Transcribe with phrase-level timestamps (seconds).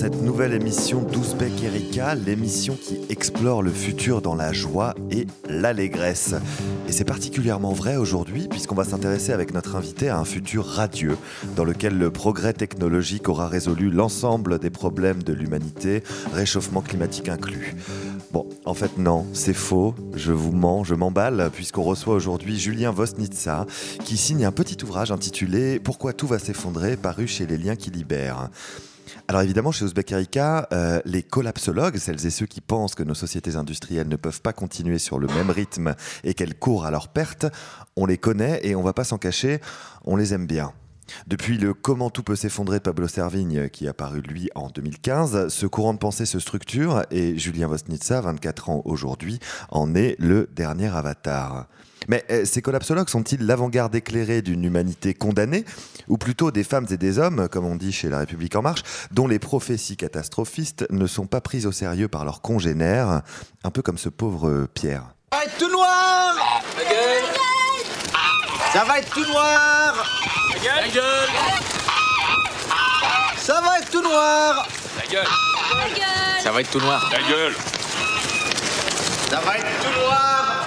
[0.00, 6.34] Cette nouvelle émission d'Ouzbek Erika, l'émission qui explore le futur dans la joie et l'allégresse.
[6.88, 11.18] Et c'est particulièrement vrai aujourd'hui puisqu'on va s'intéresser avec notre invité à un futur radieux
[11.54, 17.76] dans lequel le progrès technologique aura résolu l'ensemble des problèmes de l'humanité, réchauffement climatique inclus.
[18.32, 22.90] Bon, en fait non, c'est faux, je vous mens, je m'emballe, puisqu'on reçoit aujourd'hui Julien
[22.90, 23.66] Vosnitsa,
[24.06, 27.90] qui signe un petit ouvrage intitulé Pourquoi tout va s'effondrer, paru chez Les Liens qui
[27.90, 28.48] libèrent.
[29.28, 33.14] Alors évidemment, chez Ouzbek Erika, euh, les collapsologues, celles et ceux qui pensent que nos
[33.14, 35.94] sociétés industrielles ne peuvent pas continuer sur le même rythme
[36.24, 37.46] et qu'elles courent à leur perte,
[37.96, 39.60] on les connaît et on va pas s'en cacher,
[40.04, 40.72] on les aime bien.
[41.26, 45.66] Depuis le Comment tout peut s'effondrer Pablo Servigne, qui a paru lui en 2015, ce
[45.66, 49.38] courant de pensée se structure et Julien Vosnitsa, 24 ans aujourd'hui,
[49.70, 51.66] en est le dernier avatar.
[52.08, 55.64] Mais euh, ces collapsologues sont-ils l'avant-garde éclairée d'une humanité condamnée,
[56.08, 58.82] ou plutôt des femmes et des hommes, comme on dit chez La République En Marche,
[59.10, 63.22] dont les prophéties catastrophistes ne sont pas prises au sérieux par leurs congénères,
[63.64, 65.14] un peu comme ce pauvre Pierre?
[65.32, 66.34] Ça va être tout noir!
[68.72, 71.04] Ça va être tout noir Ta gueule
[73.38, 75.26] Ça va être tout noir Ta gueule
[76.42, 77.10] Ça va être tout noir.
[77.10, 77.54] Ta gueule
[79.30, 80.66] Ça va être tout noir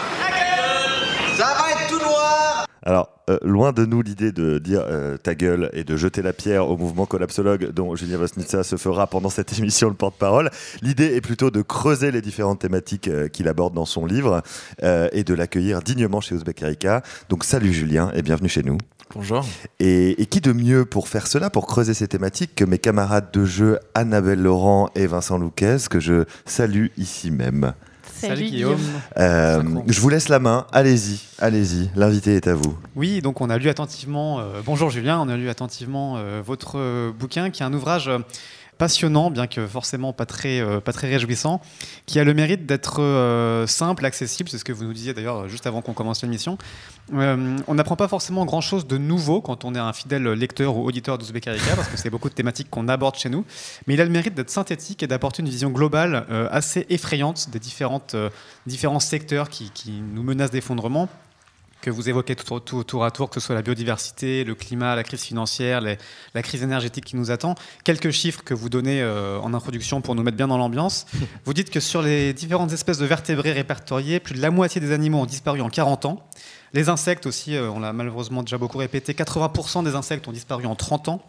[1.38, 5.36] Ça va être tout noir Alors, euh, loin de nous l'idée de dire euh, ta
[5.36, 9.30] gueule et de jeter la pierre au mouvement collapsologue dont Julien Vosnitsa se fera pendant
[9.30, 10.50] cette émission le porte-parole.
[10.82, 14.42] L'idée est plutôt de creuser les différentes thématiques euh, qu'il aborde dans son livre
[14.82, 17.04] et de l'accueillir dignement chez Ouzbek Erika.
[17.30, 18.80] Donc salut Julien et bienvenue chez nous.
[19.16, 19.46] Bonjour.
[19.80, 23.30] Et, et, qui de mieux pour faire cela, pour creuser ces thématiques, que mes camarades
[23.32, 27.74] de jeu Annabelle Laurent et Vincent Louquez, que je salue ici même.
[28.28, 28.80] Salut, Guillaume.
[29.18, 30.66] Euh, je vous laisse la main.
[30.72, 31.90] Allez-y, allez-y.
[31.96, 32.78] L'invité est à vous.
[32.96, 34.40] Oui, donc on a lu attentivement.
[34.40, 38.10] Euh, bonjour Julien, on a lu attentivement euh, votre euh, bouquin, qui est un ouvrage
[38.78, 41.62] passionnant, bien que forcément pas très, euh, pas très réjouissant,
[42.06, 45.48] qui a le mérite d'être euh, simple, accessible, c'est ce que vous nous disiez d'ailleurs
[45.48, 46.58] juste avant qu'on commence l'émission.
[47.14, 50.86] Euh, on n'apprend pas forcément grand-chose de nouveau quand on est un fidèle lecteur ou
[50.86, 53.46] auditeur d'Ouzbek Erika, parce que c'est beaucoup de thématiques qu'on aborde chez nous,
[53.88, 57.60] mais il a le mérite d'être synthétique et d'apporter une vision globale assez effrayante des
[57.60, 58.16] différentes,
[58.66, 61.10] différents secteurs qui, qui nous menacent d'effondrement
[61.84, 64.96] que vous évoquez tout, tout, tour à tour, que ce soit la biodiversité, le climat,
[64.96, 65.98] la crise financière, les,
[66.34, 67.56] la crise énergétique qui nous attend.
[67.84, 71.06] Quelques chiffres que vous donnez euh, en introduction pour nous mettre bien dans l'ambiance.
[71.46, 74.94] vous dites que sur les différentes espèces de vertébrés répertoriés, plus de la moitié des
[74.94, 76.26] animaux ont disparu en 40 ans.
[76.72, 80.66] Les insectes aussi, euh, on l'a malheureusement déjà beaucoup répété, 80% des insectes ont disparu
[80.66, 81.22] en 30 ans.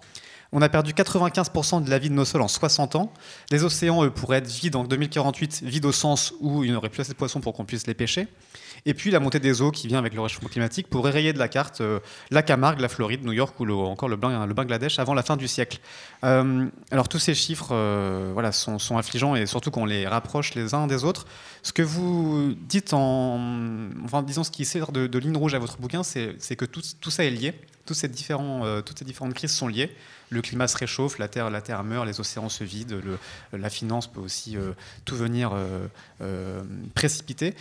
[0.56, 3.12] On a perdu 95% de la vie de nos sols en 60 ans.
[3.50, 6.90] Les océans, eux, pourraient être vides en 2048, vides au sens où il n'y aurait
[6.90, 8.28] plus assez de poissons pour qu'on puisse les pêcher.
[8.86, 11.40] Et puis la montée des eaux qui vient avec le réchauffement climatique pourrait rayer de
[11.40, 11.98] la carte euh,
[12.30, 15.80] la Camargue, la Floride, New York ou encore le, Bangladesh avant la fin du siècle.
[16.22, 20.72] Euh, alors tous ces chiffres euh, voilà, sont, affligeants et surtout qu'on les rapproche les
[20.72, 21.26] uns des autres.
[21.64, 23.40] Ce que vous dites en,
[24.04, 27.24] enfin, disons ce qui sert de, ligne rouge à votre bouquin, c'est que tout, ça
[27.24, 27.54] est lié.
[27.90, 29.94] Euh, toutes ces différentes crises sont liées.
[30.30, 32.96] Le climat se réchauffe, la Terre, la terre meurt, les océans se vident,
[33.52, 34.72] la finance peut aussi euh,
[35.04, 36.62] tout venir euh,
[36.94, 37.54] précipiter.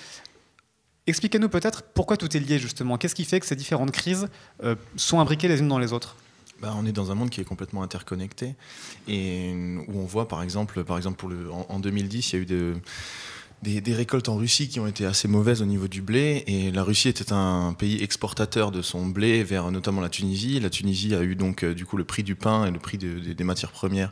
[1.06, 2.98] Expliquez-nous peut-être pourquoi tout est lié justement.
[2.98, 4.30] Qu'est-ce qui fait que ces différentes crises
[4.96, 6.16] sont imbriquées les unes dans les autres?
[6.62, 8.56] Bah, on est dans un monde qui est complètement interconnecté
[9.10, 9.54] et
[9.90, 12.42] où on voit par exemple, par exemple pour le, en, en 2010, il y a
[12.42, 12.76] eu de,
[13.64, 16.44] des, des, récoltes en Russie qui ont été assez mauvaises au niveau du blé.
[16.48, 20.60] Et la Russie était un pays exportateur de son blé vers notamment la Tunisie.
[20.60, 22.98] La Tunisie a eu donc euh, du coup le prix du pain et le prix
[22.98, 24.12] de, de, des matières premières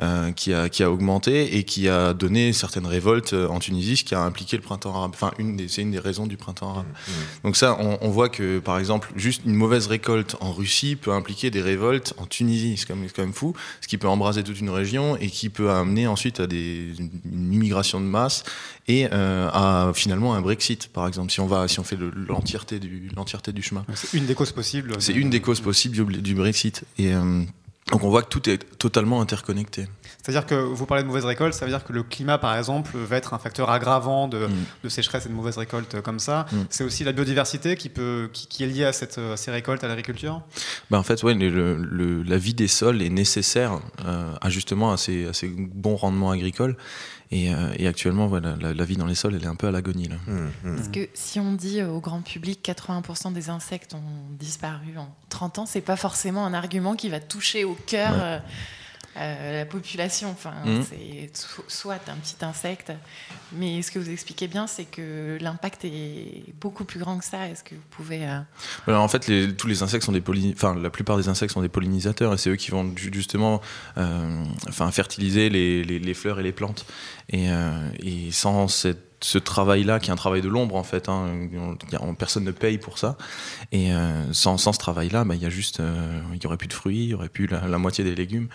[0.00, 3.96] euh, qui, a, qui a augmenté et qui a donné certaines révoltes euh, en Tunisie,
[3.96, 5.12] ce qui a impliqué le printemps arabe.
[5.14, 5.32] Enfin,
[5.68, 6.86] c'est une des raisons du printemps arabe.
[6.86, 7.12] Mmh.
[7.44, 11.12] Donc ça, on, on, voit que par exemple, juste une mauvaise récolte en Russie peut
[11.12, 12.76] impliquer des révoltes en Tunisie.
[12.76, 13.54] C'est quand, quand, même fou.
[13.80, 17.52] Ce qui peut embraser toute une région et qui peut amener ensuite à des, une
[17.52, 18.44] immigration de masse
[18.88, 21.98] et euh, à finalement un Brexit, par exemple, si on, va, si on fait
[22.28, 23.10] l'entièreté du,
[23.54, 23.84] du chemin.
[23.94, 24.94] C'est une des causes possibles.
[25.00, 26.84] C'est une des causes possibles du, du Brexit.
[26.98, 27.42] Et, euh,
[27.90, 29.86] Donc on voit que tout est totalement interconnecté.
[30.22, 32.96] C'est-à-dire que vous parlez de mauvaise récolte, ça veut dire que le climat, par exemple,
[32.96, 34.50] va être un facteur aggravant de, Mm.
[34.84, 36.46] de sécheresse et de mauvaise récolte comme ça.
[36.52, 36.56] Mm.
[36.70, 39.82] C'est aussi la biodiversité qui, peut, qui, qui est liée à, cette, à ces récoltes,
[39.82, 40.42] à l'agriculture?
[40.90, 44.48] Bah, en fait, ouais, le- le- le- la vie des sols est nécessaire euh, à
[44.48, 46.76] justement à ces, à ces bons rendements agricoles.
[47.34, 49.66] Et, euh, et actuellement, voilà, la, la vie dans les sols, elle est un peu
[49.66, 50.06] à l'agonie.
[50.06, 50.16] là.
[50.28, 50.76] Hum, hum.
[50.76, 54.02] Parce que si on dit euh, au grand public 80% des insectes ont
[54.38, 58.40] disparu en 30 ans, c'est pas forcément un argument qui va toucher au cœur Ouais.
[59.16, 60.30] Euh, la population.
[60.30, 60.84] Enfin, Mhm.
[60.88, 62.92] c'est so- soit un petit insecte,
[63.52, 67.48] mais ce que vous expliquez bien, c'est que l'impact est beaucoup plus grand que ça.
[67.48, 68.38] Est-ce que vous pouvez euh,
[68.86, 70.22] Alors, en fait, les- tous les insectes sont des
[70.54, 73.60] enfin, la plupart des insectes sont des pollinisateurs et c'est eux qui vont ju- justement
[73.98, 76.86] euh, enfin, fertiliser les, les- les fleurs et les plantes.
[77.30, 77.48] Et,
[78.00, 81.26] et sans cette- ce travail-là, qui est un travail de l'ombre en fait, hein,
[81.56, 81.74] on-
[82.10, 83.16] y personne ne paye pour ça.
[83.72, 86.56] Et euh, sans, sans ce travail-là, bah, il y a juste, euh, il y aurait
[86.56, 88.48] plus de fruits, il y aurait plus la, la moitié des légumes.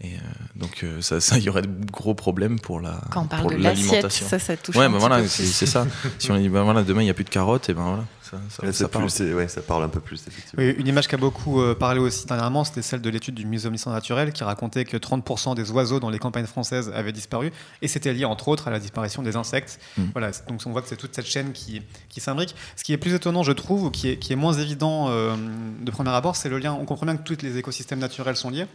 [0.00, 0.18] Et euh,
[0.56, 3.50] donc ça, ça, il y aurait de gros problèmes pour la quand on parle pour
[3.52, 4.26] de l'alimentation.
[4.26, 5.86] Ça, ça touche Ouais, ben petit voilà, c'est ça.
[6.18, 8.04] si on dit, ben voilà, demain il n'y a plus de carottes, et ben voilà,
[8.48, 9.04] ça, ça, parle.
[9.04, 10.62] plus- c'est- ouais, ça parle un peu plus, effectivement.
[10.64, 13.46] Oui, une image qui a beaucoup euh, parlé aussi dernièrement, c'était celle de l'étude du
[13.46, 17.52] Muséum d'histoire naturelle qui racontait que 30% des oiseaux dans les campagnes françaises avaient disparu
[17.82, 19.80] et c'était lié entre autres à la disparition des insectes.
[19.96, 20.02] Mm.
[20.12, 22.54] Voilà, donc on voit que c'est toute cette chaîne qui, qui s'imbrique.
[22.76, 25.34] Ce qui est plus étonnant, je trouve, ou qui est, qui est moins évident euh,
[25.80, 26.72] de premier abord, c'est le lien.
[26.72, 28.66] On comprend bien que tous les écosystèmes naturels sont liés.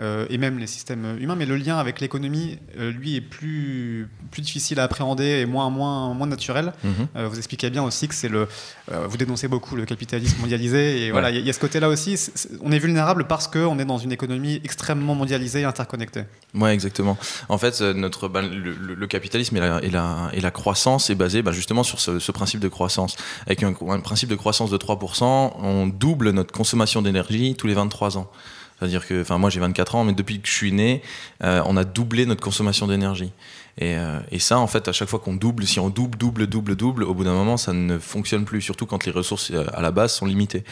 [0.00, 4.08] Euh, et même les systèmes humains, mais le lien avec l'économie, euh, lui, est plus,
[4.30, 6.72] plus difficile à appréhender et moins, moins, moins naturel.
[6.84, 6.92] Mhm.
[7.16, 8.48] Euh, vous expliquez bien aussi que c'est le.
[9.08, 11.60] vous dénoncez beaucoup le capitalisme mondialisé et voilà, il y a- il y, a ce
[11.60, 12.16] côté-là aussi.
[12.62, 16.24] on est vulnérable parce qu'on est dans une économie extrêmement mondialisée et interconnectée.
[16.54, 17.16] Ouais, exactement.
[17.48, 21.10] En fait, notre, bah, le, le- le capitalisme et la, et, la, et la croissance
[21.10, 23.16] est basé bah, justement sur ce, ce principe de croissance.
[23.46, 27.74] Avec un, un principe de croissance de 3%, on double notre consommation d'énergie tous les
[27.74, 28.30] 23 ans.
[28.80, 31.02] C'est-à-dire que, enfin, moi j'ai 24 ans, mais depuis que je suis né,
[31.44, 33.30] euh, on a doublé notre consommation d'énergie.
[33.78, 36.46] Et, euh, et ça, en fait, à chaque fois qu'on double, si on double, double,
[36.46, 39.64] double, double, au bout d'un moment, ça ne fonctionne plus, surtout quand les ressources euh,
[39.72, 40.64] à la base sont limitées.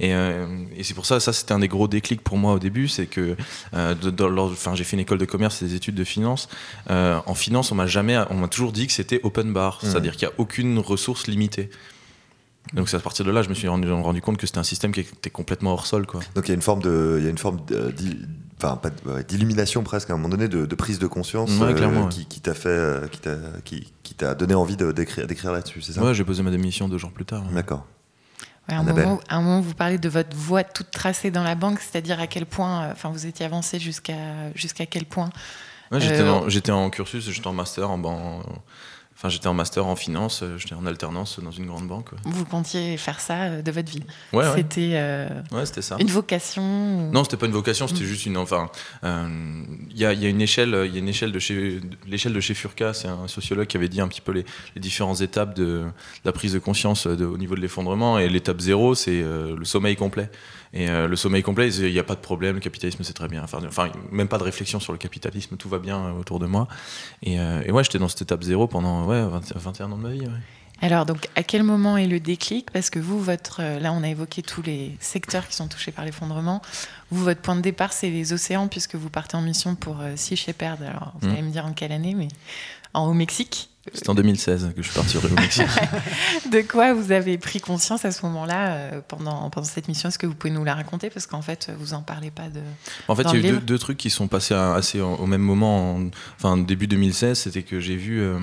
[0.00, 0.46] Et, euh,
[0.76, 3.06] et c'est pour ça, ça c'était un des gros déclics pour moi au début, c'est
[3.06, 3.36] que
[3.72, 6.48] enfin, j'ai fait une école de commerce et des études de finance.
[6.88, 9.90] En finance, on m'a jamais, on m'a toujours dit que c'était open bar, Mhm.
[9.90, 11.70] c'est-à-dire qu'il n'y a aucune ressource limitée.
[12.72, 14.64] Donc c'est à partir de là, je me suis rendu, rendu compte que c'était un
[14.64, 16.20] système qui était complètement hors sol, quoi.
[16.34, 18.18] Donc il y a une forme de, il y a une forme de- d'i-
[18.58, 21.50] enfin, pas de- ouais, d'illumination presque à un moment donné, de, de prise de conscience
[21.58, 22.08] Ouais, ouais.
[22.10, 25.52] qui, qui t'a fait, euh, qui t'a, qui, qui t'a donné envie de- d'écrire, d'écrire
[25.52, 26.02] là-dessus, c'est ça?
[26.02, 27.44] Ouais, j'ai posé ma démission deux jours plus tard.
[27.52, 27.86] D'accord.
[28.68, 31.44] Ouais, à, un moment, à un moment, vous parlez de votre voie toute tracée dans
[31.44, 35.30] la banque, c'est-à-dire à quel point, euh, enfin, vous étiez avancé jusqu'à jusqu'à quel point?
[35.92, 38.42] Ouais, j'étais, Euh, en, j'étais en cursus, j'étais en master en,
[39.16, 42.10] enfin j'étais en master en finance, euh, j'étais en alternance dans une grande banque.
[42.24, 44.02] vous comptiez faire ça euh, de votre vie.
[44.32, 45.96] Ouais, C'était euh, ouais, c'était ça.
[45.98, 48.06] une vocation ou- Non, c'était pas une vocation, c'était Mm.
[48.06, 48.36] juste une.
[48.36, 48.70] Enfin,
[49.04, 51.80] euh, il y, a, y a une échelle, il y a une échelle de chez
[52.06, 52.92] l'échelle de chez Furca.
[52.92, 55.84] C'est un sociologue qui avait dit un petit peu les, les différentes étapes de, de
[56.24, 58.18] la prise de conscience de- au niveau de l'effondrement.
[58.18, 60.30] Et l'étape zéro, c'est euh, le sommeil complet.
[60.72, 63.42] Et le sommeil complet, il n'y a pas de problème, le capitalisme c'est très bien.
[63.42, 66.68] Enfin, enfin, même pas de réflexion sur le capitalisme, tout va bien autour de moi.
[67.22, 70.10] Et, et ouais, j'étais dans cette étape zéro pendant ouais, 20 21 ans de ma
[70.10, 70.20] vie.
[70.20, 70.26] ouais.
[70.82, 72.70] Alors, donc, à quel moment est le déclic?
[72.70, 75.90] Parce que vous, votre, euh, là, on a évoqué tous les secteurs qui sont touchés
[75.90, 76.60] par l'effondrement.
[77.10, 80.16] Vous, votre point de départ, c'est les océans, puisque vous partez en mission pour euh,
[80.16, 80.82] Sea Shepherd.
[80.82, 81.32] Alors, vous Mm.
[81.32, 82.28] allez me dire en quelle année, mais
[82.92, 83.70] en, au Mexique.
[83.92, 85.64] C'était en 2016 que je suis parti au Mexique.
[86.50, 90.08] De quoi vous avez pris conscience à ce moment-là euh, pendant, pendant cette mission?
[90.08, 91.08] Est-ce que vous pouvez nous la raconter?
[91.10, 92.60] Parce qu'en fait, vous en parlez pas de.
[93.08, 95.26] En fait, il y a eu deux, trucs qui sont passés à- assez en- au
[95.26, 98.38] même moment, en- enfin début 2016, c'était que j'ai vu, euh,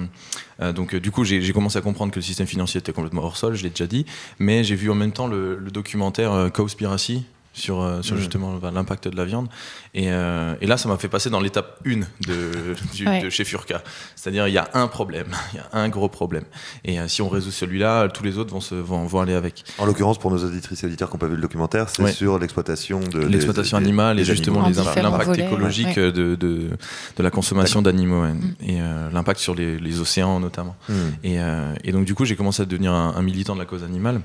[0.61, 3.37] euh, donc du coup j'ai commencé à comprendre que le système financier était complètement hors
[3.37, 4.05] sol, je l'ai déjà dit,
[4.39, 8.19] mais j'ai vu en même temps le, le documentaire Cowspiracy sur, euh, sur Mhm.
[8.21, 9.47] justement bah, l'impact de la viande,
[9.93, 12.51] et, euh, et là ça m'a fait passer dans l'étape 1 de,
[12.93, 13.21] du- Ouais.
[13.21, 13.81] de chez Furca,
[14.15, 16.43] c'est-à-dire il y a un problème, il y a un gros problème,
[16.83, 19.63] et euh, si on résout celui-là, tous les autres vont, se, vont, vont aller avec.
[19.77, 22.11] En l'occurrence, pour nos auditrices et auditeurs qui n'ont pas vu le documentaire, c'est Ouais.
[22.11, 26.11] sur l'exploitation de L'exploitation des- animale et justement l'impact écologique ouais.
[26.11, 26.69] de, de,
[27.17, 28.23] de la consommation d'animaux.
[28.23, 28.55] Mm.
[28.61, 30.75] et euh, l'impact sur les, les océans notamment.
[30.89, 30.93] Hmm.
[31.23, 33.65] Et, euh, et donc du coup j'ai commencé à devenir un, un militant de la
[33.65, 34.21] cause animale.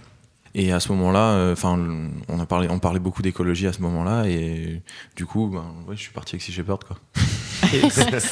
[0.54, 1.78] Et à ce moment-là, euh, enfin,
[2.28, 4.82] on a parlé, on parlait beaucoup d'écologie à ce moment-là, et
[5.16, 6.96] du coup, ben, ouais, je suis parti avec Sea Shepherd, quoi.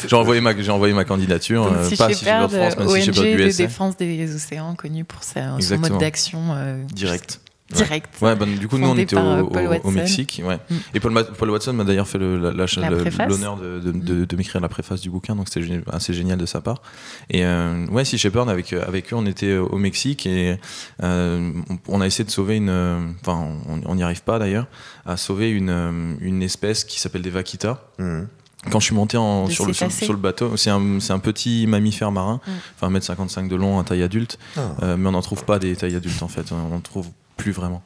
[0.08, 2.76] j'ai envoyé ma, j'ai envoyé ma candidature, Donc, euh, Sea pas Sea Shepherd, Shepherd France,
[2.94, 6.40] mais Sea ONG Shepherd de USA, défense des océans, connu pour sa- son mode d'action.
[6.54, 7.40] euh, direct.
[7.72, 8.08] Direct.
[8.22, 9.90] Ouais, bah, du coup, nous, on était euh, au, Paul au- au Watson.
[9.90, 10.42] Mexique.
[10.44, 10.58] Ouais.
[10.70, 10.74] Mm.
[10.94, 15.10] Et Paul, Watson m'a d'ailleurs fait l'honneur de, de, de- de m'écrire la préface du
[15.10, 16.82] bouquin, donc c'était assez génial de sa part.
[17.30, 20.58] Et euh, ouais, Sea Shepherd, avec, avec eux, on était au Mexique et
[21.02, 22.68] euh, on- on a essayé de sauver une.
[22.68, 23.46] euh, Enfin,
[23.86, 24.66] on- n'y arrive pas d'ailleurs,
[25.06, 27.78] à sauver une, euh, une espèce qui s'appelle des vaquitas.
[27.98, 28.28] Mhm.
[28.70, 31.66] Quand je suis monté en, sur, le, sur, le bateau, c'est un, c'est un petit
[31.68, 32.50] mammifère marin, Mm.
[32.74, 34.60] enfin 1m55 de long, à taille adulte, Ah.
[34.82, 37.82] euh, mais on n'en trouve pas des tailles adultes en fait, on trouve plus vraiment.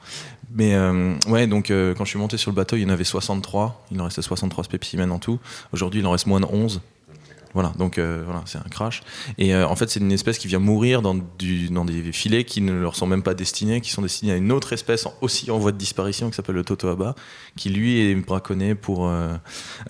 [0.53, 2.89] Mais euh, ouais, donc euh, quand je suis monté sur le bateau, il y en
[2.89, 5.39] avait 63, il en restait 63 spécimens en tout.
[5.73, 6.81] Aujourd'hui, il en reste moins de 11.
[7.53, 9.03] Voilà, donc euh, voilà, c'est un crash.
[9.37, 12.45] Et euh, en fait, c'est une espèce qui vient mourir dans, du, dans des filets
[12.45, 15.15] qui ne leur sont même pas destinés, qui sont destinés à une autre espèce en-
[15.21, 17.17] aussi en voie de disparition qui s'appelle le totoaba,
[17.57, 19.35] qui lui est braconné pour euh,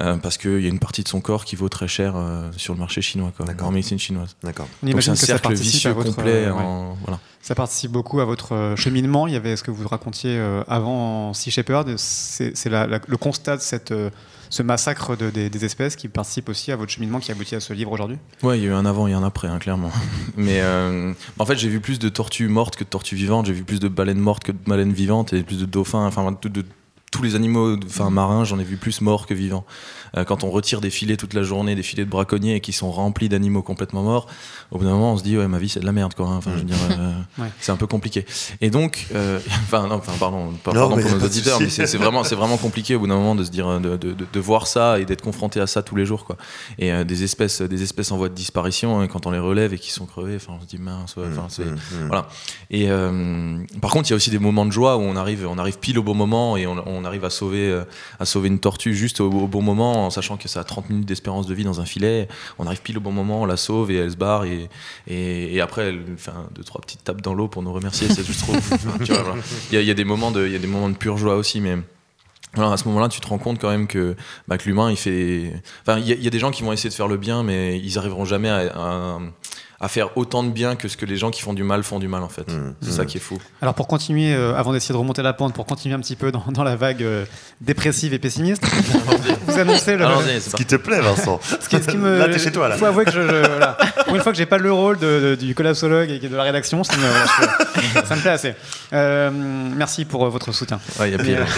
[0.00, 2.48] euh, parce qu'il y a une partie de son corps qui vaut très cher euh,
[2.56, 4.36] sur le marché chinois, quoi, en médecine chinoise.
[4.42, 4.66] D'accord.
[4.82, 6.46] On Donc c'est imagine un que ça cercle participe vicieux à votre, complet.
[6.46, 6.62] euh, ouais.
[6.62, 7.20] en- voilà.
[7.42, 9.26] Ça participe beaucoup à votre cheminement.
[9.26, 10.38] Il y avait ce que vous racontiez
[10.68, 11.94] avant Sea Shepherd.
[11.96, 14.10] C'est le constat de cette, euh,
[14.50, 17.72] ce massacre de- des, espèces qui participe aussi à votre cheminement qui aboutit à ce
[17.72, 18.18] livre aujourd'hui.
[18.42, 19.90] Ouais, il y a eu un avant et un après, hein, clairement.
[20.36, 23.46] Mais euh, en fait, j'ai vu plus de tortues mortes que de tortues vivantes.
[23.46, 26.04] J'ai vu plus de baleines mortes que de baleines vivantes et plus de dauphins.
[26.06, 26.64] Enfin, de, de-
[27.10, 29.64] tous les animaux enfin, marins, j'en ai vu plus morts que vivants.
[30.16, 32.72] Euh, quand on retire des filets toute la journée, des filets de braconniers et qui
[32.72, 34.26] sont remplis d'animaux complètement morts,
[34.72, 36.26] au bout d'un moment, on se dit, ouais, ma vie, c'est de la merde, quoi.
[36.28, 36.36] hein.
[36.38, 37.12] Enfin, je veux dire, euh,
[37.42, 37.48] Ouais.
[37.60, 38.26] c'est un peu compliqué.
[38.60, 41.60] Et donc, euh, enfin, non, enfin, pardon, Non, pardon mais pour nos pas de auditeurs,
[41.60, 44.12] mais c'est vraiment, c'est vraiment compliqué au bout d'un moment de se dire, de, de-
[44.12, 46.36] de- de voir ça et d'être confronté à ça tous les jours, quoi.
[46.78, 49.72] Et euh, des espèces, des espèces en voie de disparition, hein, quand on les relève
[49.74, 52.06] et qui sont crevées, enfin, on se dit mince, ouais, Mhm, mhm.
[52.08, 52.28] voilà.
[52.70, 55.46] Et euh, par contre, il y a aussi des moments de joie où on arrive,
[55.48, 57.84] on arrive pile au bon moment et on, on arrive à sauver, euh,
[58.18, 60.90] à sauver une tortue juste au, au bon moment, en sachant que ça a 30
[60.90, 62.28] minutes d'espérance de vie dans un filet.
[62.58, 64.68] On arrive pile au bon moment, on la sauve et elle se barre et,
[65.06, 68.08] et, et après elle fait un, deux trois petites tapes dans l'eau pour nous remercier.
[68.08, 68.52] C'est juste trop.
[68.98, 69.34] voilà.
[69.70, 71.16] Il y, a- il y a des moments de, y a des moments de pure
[71.18, 71.76] joie aussi, mais.
[72.56, 74.16] À ce moment-là, tu te rends compte quand même que,
[74.48, 75.52] bah, que l'humain, il fait.
[75.82, 77.16] Enfin, il y, a- il y a des gens qui vont essayer de faire le
[77.16, 79.18] bien, mais ils arriveront jamais à, à-
[79.82, 81.98] à faire autant de bien que ce que les gens qui font du mal font
[81.98, 82.46] du mal, en fait.
[82.52, 82.74] Mhm.
[82.82, 83.38] C'est ça qui est fou.
[83.62, 86.30] Alors pour continuer, euh, avant d'essayer de remonter la pente, pour continuer un petit peu
[86.30, 87.24] dans, dans la vague euh,
[87.62, 88.62] dépressive et pessimiste,
[89.46, 90.04] vous annoncez le...
[90.40, 91.40] Ce qui te plaît, Vincent.
[91.42, 92.18] Ce qui, ce qui me...
[92.18, 92.76] Là, t'es chez toi, là.
[92.76, 93.78] faut avouer que je, je- voilà.
[94.06, 96.42] pour une fois que j'ai pas le rôle de- de- du collapsologue et de la
[96.42, 98.54] rédaction, ça me, ça me plaît assez.
[98.92, 100.78] Euh, merci pour euh, votre soutien.
[100.98, 101.46] Ouais, il y a pire.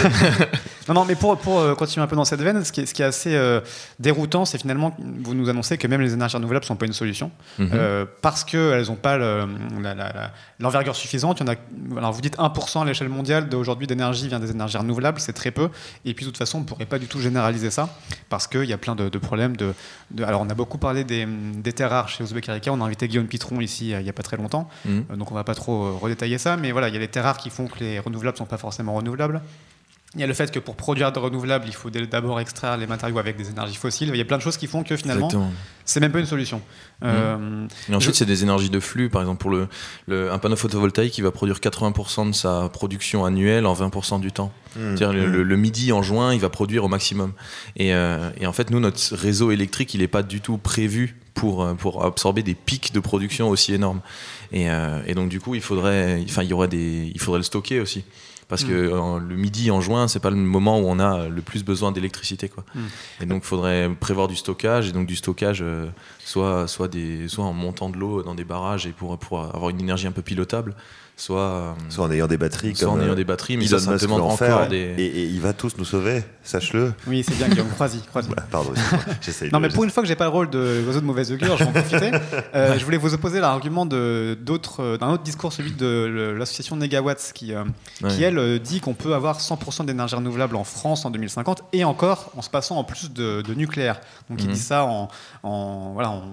[0.89, 2.85] Non, non, mais pour, pour euh, continuer un peu dans cette veine, ce qui est,
[2.85, 3.61] ce qui est assez euh,
[4.01, 6.85] déroutant, c'est finalement que vous nous annoncez que même les énergies renouvelables ne sont pas
[6.85, 7.69] une solution, Mhm.
[8.21, 9.45] Parce qu'elles n'ont pas le-
[10.59, 11.39] l'envergure suffisante.
[11.39, 14.51] Il y en a, alors vous dites 1% à l'échelle mondiale d'aujourd'hui d'énergie vient des
[14.51, 15.69] énergies renouvelables, c'est très peu.
[16.05, 17.89] Et puis de toute façon, on ne pourrait pas du tout généraliser ça,
[18.29, 19.57] parce qu'il y a plein de, de problèmes.
[19.57, 19.73] De,
[20.11, 22.85] de- alors on a beaucoup parlé des, des terres rares chez Ouzbek Erika, on a
[22.85, 24.69] invité Guillaume Pitron ici euh, il n'y a pas très longtemps.
[24.85, 25.05] Mhm.
[25.11, 27.07] Euh, donc on va pas trop euh, redétailler ça, mais voilà, il y a les
[27.07, 29.41] terres rares qui font que les renouvelables sont pas forcément renouvelables.
[30.15, 32.85] Il y a le fait que pour produire de renouvelables, il faut d'abord extraire les
[32.85, 34.09] matériaux avec des énergies fossiles.
[34.13, 35.27] Il y a plein de choses qui font que finalement,
[35.85, 36.61] c'est même pas une solution.
[37.03, 39.09] Euh, Et ensuite, Je- c'est des énergies de flux.
[39.09, 39.67] Par exemple, pour le,
[40.07, 44.31] le- un panneau photovoltaïque, il va produire 80% de sa production annuelle en 20% du
[44.31, 44.51] temps.
[44.75, 44.97] Mhm.
[44.97, 47.33] C'est-à-dire le, le- le midi en juin, il va produire au maximum.
[47.75, 51.17] Et, euh, et en fait, nous, notre réseau électrique, il n'est pas du tout prévu
[51.33, 54.01] pour, euh, pour absorber des pics de production aussi énormes.
[54.51, 57.39] Et, euh, et donc, du coup, il faudrait, enfin, il y aurait des, il faudrait
[57.39, 58.05] le stocker aussi.
[58.47, 61.41] Parce que euh, le midi en juin, c'est pas le moment où on a le
[61.41, 62.63] plus besoin d'électricité, quoi.
[62.75, 62.79] Mm.
[63.21, 64.89] Et donc, il faudrait prévoir du stockage.
[64.89, 65.87] Et donc, du stockage, euh,
[66.23, 69.69] soit, soit, des, soit en montant de l'eau dans des barrages et pour, pour avoir
[69.69, 70.75] une énergie un peu pilotable,
[71.25, 73.65] soit, euh, Soit en ayant des batteries soit comme en ayant euh, des batteries, mais
[73.65, 74.93] Elon ça, ça demande veut en faire, encore des.
[74.97, 76.93] Et, et il va tous nous sauver, sache-le.
[77.07, 77.67] oui, c'est bien, Guillaume.
[77.69, 78.01] Croisy.
[78.11, 78.71] Voilà, pardon,
[79.21, 81.05] j'essaye Non, de- mais pour une fois que j'ai pas le rôle de oiseau de
[81.05, 82.11] mauvaise augure, je vais en profiter.
[82.55, 87.31] Euh, je voulais vous opposer l'argument de- d'autres- d'un autre discours, celui de l'association Negawatts,
[87.33, 87.63] qui, euh,
[88.03, 88.09] Ouais.
[88.09, 92.31] qui elle dit qu'on peut avoir 100% d'énergie renouvelable en France en 2050 et encore
[92.37, 94.01] en se passant en plus de, de nucléaire.
[94.29, 94.53] Donc ils Mhm.
[94.53, 95.07] disent ça en,
[95.43, 96.23] en- voilà, en,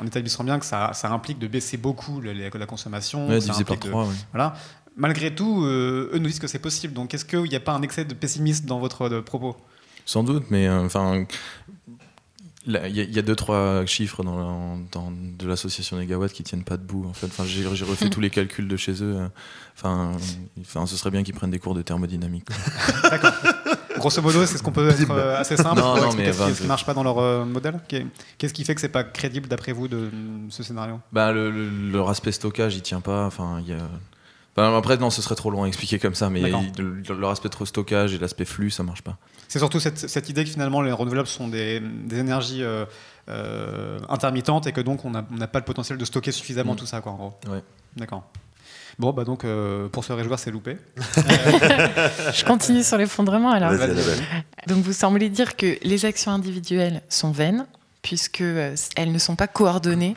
[0.00, 3.28] en établissant bien que ça, ça implique de baisser beaucoup la, la consommation.
[3.28, 4.06] Ouais, ça par implique de- 3.
[4.32, 4.54] Voilà.
[4.96, 6.94] Malgré tout, euh, eux nous disent que c'est possible.
[6.94, 9.56] Donc est-ce qu'il n'y a pas un excès de pessimisme dans votre euh, propos?
[10.04, 11.24] Sans doute, mais euh, enfin.
[12.68, 16.32] Il y, a- il y a deux trois chiffres dans, la- dans- de l'association Negawatt
[16.32, 17.26] qui tiennent pas debout en fait.
[17.28, 19.18] Enfin, j'ai j'ai refait tous les calculs de chez eux.
[19.76, 20.10] Enfin,
[20.60, 22.46] enfin, ce serait bien qu'ils prennent des cours de thermodynamique.
[23.04, 23.32] D'accord.
[23.98, 26.32] Grosso modo, c'est ce qu'on peut être euh, assez simple Non, pour non, expliquer mais
[26.32, 28.06] ce qui- enfin, ce qui ne marche pas dans leur euh, modèle Qu'est-
[28.36, 30.10] Qu'est-ce qui fait que c'est pas crédible d'après vous de
[30.48, 30.98] ce scénario?
[31.12, 33.26] Bah, le- le- leur aspect stockage, il tient pas.
[33.26, 33.88] Enfin, il y a.
[34.56, 37.48] Enfin, après, non, ce serait trop long à expliquer comme ça, mais il- leur aspect
[37.50, 39.18] trop stockage et l'aspect flux, ça marche pas.
[39.48, 42.84] C'est surtout cette, cette idée que finalement les renouvelables sont des, des énergies euh,
[43.28, 46.76] euh, intermittentes et que donc on n'a pas le potentiel de stocker suffisamment Mm.
[46.76, 47.34] tout ça, quoi, en gros.
[47.50, 47.62] Ouais.
[47.96, 48.24] D'accord.
[48.98, 50.78] Bon, bah donc, euh, pour se réjouir, c'est loupé.
[52.32, 53.72] Je continue sur l'effondrement alors.
[54.66, 57.66] Donc vous semblez dire que les actions individuelles sont vaines
[58.06, 60.14] puisque euh, elles ne sont pas coordonnées.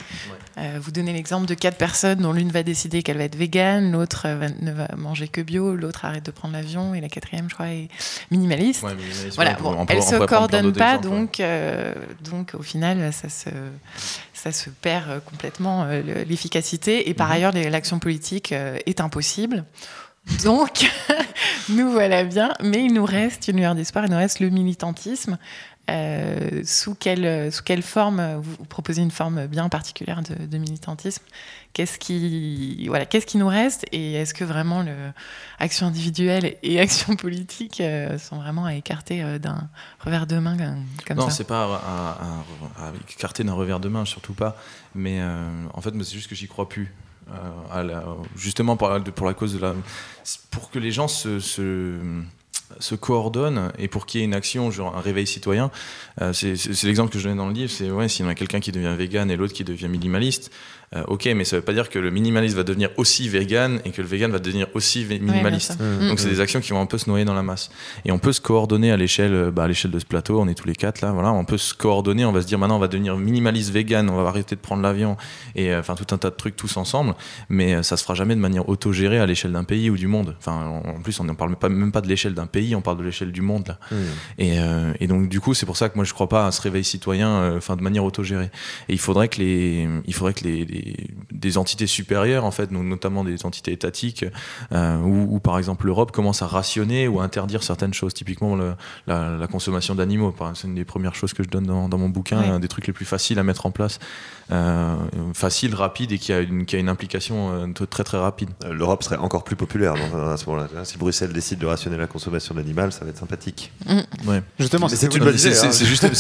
[0.60, 3.92] Euh, vous donnez l'exemple de quatre personnes dont l'une va décider qu'elle va être végane,
[3.92, 7.50] l'autre euh, ne va manger que bio, l'autre arrête de prendre l'avion et la quatrième,
[7.50, 7.88] je crois, est
[8.30, 8.84] minimaliste.
[8.84, 13.12] Ouais, minimaliste, Voilà, bon, peut- elles on se coordonnent pas, donc, euh, donc au final,
[13.12, 13.50] ça se,
[14.36, 17.10] ça se perd complètement euh, le- l'efficacité.
[17.10, 17.34] Et par Mhm.
[17.34, 19.66] ailleurs, l'action politique euh, est impossible.
[20.44, 20.86] Donc,
[21.70, 25.40] nous voilà bien, mais il nous reste une lueur d'espoir, il nous reste le militantisme.
[25.90, 30.58] Euh, sous, quelle, sous quelle forme vous, vous proposez une forme bien particulière de, de
[30.58, 31.24] militantisme?
[31.74, 33.86] Qu'est-ce qui, voilà, qu'est-ce qui nous reste?
[33.92, 34.94] Et est-ce que vraiment le,
[35.60, 39.70] action individuelle et action politique euh, sont vraiment à écarter euh, d'un
[40.00, 40.74] revers de main euh,
[41.08, 42.18] comme non, c'est pas à,
[42.82, 44.56] à- à écarter d'un revers de main, surtout pas.
[44.96, 46.94] Mais euh, en fait, c'est juste que j'y crois plus.
[47.32, 47.34] Euh,
[47.72, 48.04] à la-
[48.36, 49.76] justement pour la, pour la cause de la.
[50.50, 51.40] Pour que les gens se.
[51.40, 52.00] se
[52.80, 55.72] se coordonnent et pour qu'il y ait une action, genre un réveil citoyen,
[56.22, 58.36] euh, c'est l'exemple que je donnais dans le livre, c'est ouais, s'il y en a
[58.36, 60.52] quelqu'un qui devient vegan et l'autre qui devient minimaliste,
[60.96, 63.92] euh, ok, mais ça veut pas dire que le minimaliste va devenir aussi vegan et
[63.92, 65.78] que le vegan va devenir aussi minimaliste.
[66.08, 67.70] Donc c'est des actions qui vont un peu se noyer dans la masse.
[68.06, 70.40] Et on peut se coordonner à l'échelle, euh, bah, à l'échelle de ce plateau.
[70.40, 71.32] On est tous les quatre là, voilà.
[71.32, 72.26] On peut se coordonner.
[72.26, 74.10] On va se dire maintenant on va devenir minimaliste vegan.
[74.10, 75.16] On va arrêter de prendre l'avion
[75.56, 77.14] et euh, enfin tout un tas de trucs tous ensemble.
[77.50, 80.08] Mais euh, ça se fera jamais de manière autogérée à l'échelle d'un pays ou du
[80.08, 80.36] monde.
[80.40, 82.76] Enfin en en plus on ne parle pas, même pas de l'échelle d'un pays.
[82.76, 83.78] On parle de l'échelle du monde là.
[83.92, 83.96] Mmh.
[84.40, 86.52] Et, euh, et donc du coup, c'est pour ça que moi je crois pas à
[86.52, 88.50] ce réveil citoyen, euh, enfin de manière autogérée.
[88.90, 90.79] Et il faudrait que les, il faudrait que les, les-
[91.32, 94.26] des entités supérieures, en fait, donc notamment des entités étatiques,
[94.72, 98.14] euh, ou, ou par exemple l'Europe commence à rationner ou à interdire certaines choses.
[98.14, 98.76] Typiquement le-
[99.08, 102.10] la, la consommation d'animaux, c'est une des premières choses que je donne dans, dans mon
[102.10, 104.00] bouquin, un des trucs les plus faciles à mettre en place,
[105.34, 108.50] facile, rapide et qui a une, qui a une implication euh, très très rapide.
[108.64, 110.86] Euh, L'Europe serait encore plus populaire à ce moment-là.
[110.86, 113.72] Si Bruxelles décide de rationner la consommation d'animal, ça va être sympathique.
[114.26, 114.42] Ouais.
[114.60, 115.72] Justement, c'est c'est hein.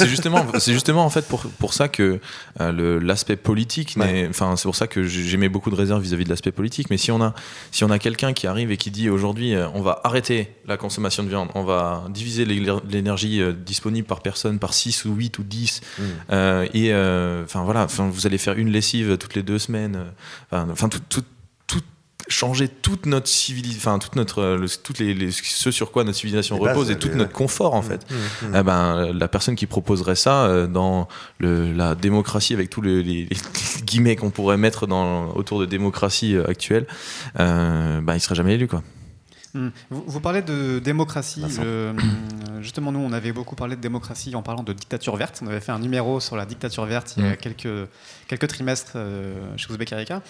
[0.05, 2.19] Justement, c'est justement en fait pour, pour ça que
[2.59, 3.97] euh, l'aspect politique,
[4.29, 6.89] enfin c'est pour ça que j'aimais beaucoup de réserve vis-à-vis de l'aspect politique.
[6.89, 7.33] Mais si on a
[7.71, 10.77] si on a quelqu'un qui arrive et qui dit aujourd'hui euh, on va arrêter la
[10.77, 15.39] consommation de viande, on va diviser l'énergie euh, disponible par personne par 6 ou 8
[15.39, 16.03] ou 10 Mmh.
[16.31, 20.05] euh, et euh, enfin voilà, enfin, vous allez faire une lessive toutes les deux semaines,
[20.53, 21.23] euh, enfin tout, tout,
[21.67, 21.81] tout-
[22.27, 26.03] changer toute notre civilisation, enfin toute notre euh, le- toutes les, les- ce sur quoi
[26.03, 28.05] notre civilisation Les bases, repose et tout notre confort en fait.
[28.11, 28.55] Mmh, mmh.
[28.59, 31.07] Eh ben, la personne qui proposerait ça euh, dans
[31.39, 33.37] le, la démocratie, avec tous les, les- les
[33.83, 36.85] guillemets qu'on pourrait mettre dans, autour de démocratie euh, actuelle,
[37.39, 38.67] euh, ben, il serait jamais élu.
[38.67, 38.83] Quoi.
[39.53, 39.69] Hmm.
[39.89, 41.43] Vous, vous parlez de démocratie.
[41.59, 41.93] Euh,
[42.61, 45.39] justement, nous, on avait beaucoup parlé de démocratie en parlant de dictature verte.
[45.43, 47.37] On avait fait un numéro sur la dictature verte il y a Mm.
[47.37, 47.89] quelques,
[48.27, 50.21] quelques trimestres euh, chez Ouzbek Erika.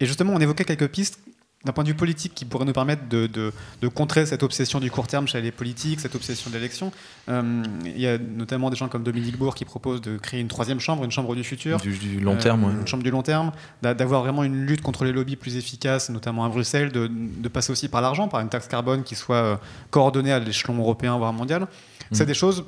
[0.00, 1.18] Et justement, on évoquait quelques pistes
[1.64, 4.78] d'un point de vue politique qui pourraient nous permettre de, de- de contrer cette obsession
[4.78, 6.92] du court terme chez les politiques, cette obsession de l'élection.
[7.28, 10.46] Euh, il y a notamment des gens comme Dominique Bourg qui proposent de créer une
[10.48, 11.78] troisième chambre, une chambre du futur.
[11.80, 12.72] Du, du long Euh, terme, ouais.
[12.72, 13.50] Une chambre du long terme,
[13.82, 17.48] d'a- d'avoir vraiment une lutte contre les lobbies plus efficace, notamment à Bruxelles, de, de
[17.48, 19.56] passer aussi par l'argent, par une taxe carbone qui soit euh,
[19.90, 21.66] coordonnée à l'échelon européen, voire mondial.
[22.12, 22.26] C'est Mhm.
[22.28, 22.64] des choses,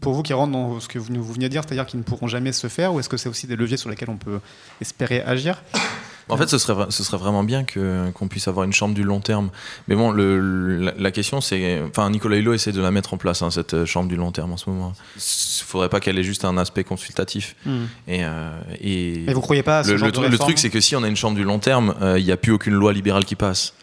[0.00, 2.02] pour vous, qui rentrent dans ce que vous, vous venez de dire, c'est-à-dire qui ne
[2.02, 4.40] pourront jamais se faire, ou est-ce que c'est aussi des leviers sur lesquels on peut
[4.80, 5.62] espérer agir?
[6.28, 8.94] En fait, ce serait, vra- ce serait vraiment bien que, qu'on puisse avoir une chambre
[8.94, 9.50] du long terme.
[9.88, 11.82] Mais bon, le, la, la question, c'est.
[11.88, 14.32] Enfin, Nicolas Hulot essaie de la mettre en place, hein, cette euh, chambre du long
[14.32, 14.92] terme en ce moment.
[15.16, 15.20] Il
[15.64, 17.56] faudrait pas qu'elle ait juste un aspect consultatif.
[18.08, 20.70] Et, euh, et, Et vous croyez pas à ce le, genre le de truc, c'est
[20.70, 22.74] que si on a une chambre du long terme, euh, il n'y a plus aucune
[22.74, 23.74] loi libérale qui passe.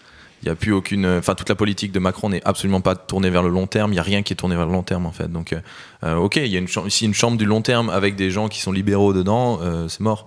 [0.44, 1.06] Il n'y a plus aucune.
[1.06, 3.92] Enfin, toute la politique de Macron n'est absolument pas tournée vers le long terme.
[3.92, 5.32] Il n'y a rien qui est tourné vers le long terme, en fait.
[5.32, 5.60] Donc, euh,
[6.04, 8.32] euh, ok, il y a une chambre, si une chambre du long terme avec des
[8.32, 10.26] gens qui sont libéraux dedans, euh, c'est mort.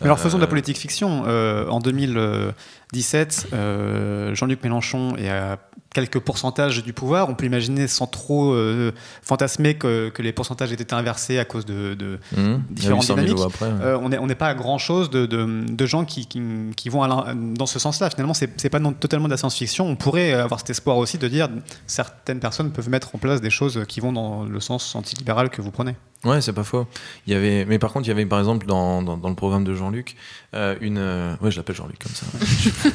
[0.00, 1.24] Mais alors faisons de la Euh, politique fiction.
[1.26, 5.58] Euh, en 2017, euh, Jean-Luc Mélenchon est à
[5.94, 7.30] quelques pourcentages du pouvoir.
[7.30, 11.64] On peut imaginer sans trop euh, fantasmer que, que les pourcentages étaient inversés à cause
[11.64, 11.96] de,
[12.36, 13.36] eu différentes 100 000 dynamiques.
[13.38, 13.98] voix après, ouais.
[14.02, 16.42] On n'est on n'est pas à grand chose de, de- de gens qui, qui-
[16.76, 18.10] qui vont à dans ce sens-là.
[18.10, 19.86] Finalement, c'est c'est pas non- totalement de la science-fiction.
[19.86, 21.48] On pourrait avoir cet espoir aussi de dire
[21.86, 25.62] certaines personnes peuvent mettre en place des choses qui vont dans le sens antilibéral que
[25.62, 25.94] vous prenez.
[26.24, 26.86] Ouais, c'est pas faux.
[27.26, 29.34] Il y avait, mais par contre, il y avait par exemple dans, dans, dans le
[29.36, 30.16] programme de Jean-Luc
[30.54, 30.96] euh, une.
[30.98, 32.26] euh, ouais, je l'appelle Jean-Luc comme ça.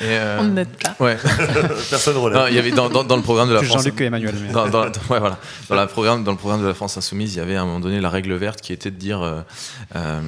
[0.00, 0.94] Et, euh, On ne note pas.
[1.04, 1.16] Ouais.
[1.90, 2.38] Personne relève.
[2.38, 3.82] Non, il y avait dans, dans, dans le programme de la Plus France.
[3.82, 4.34] Jean-Luc que Emmanuel.
[4.40, 5.38] mais- Dans, dans- ouais, voilà.
[5.68, 7.64] dans, la programme, dans le programme de la France Insoumise, il y avait à un
[7.64, 9.40] moment donné la règle verte qui était de dire euh,
[9.96, 10.20] euh,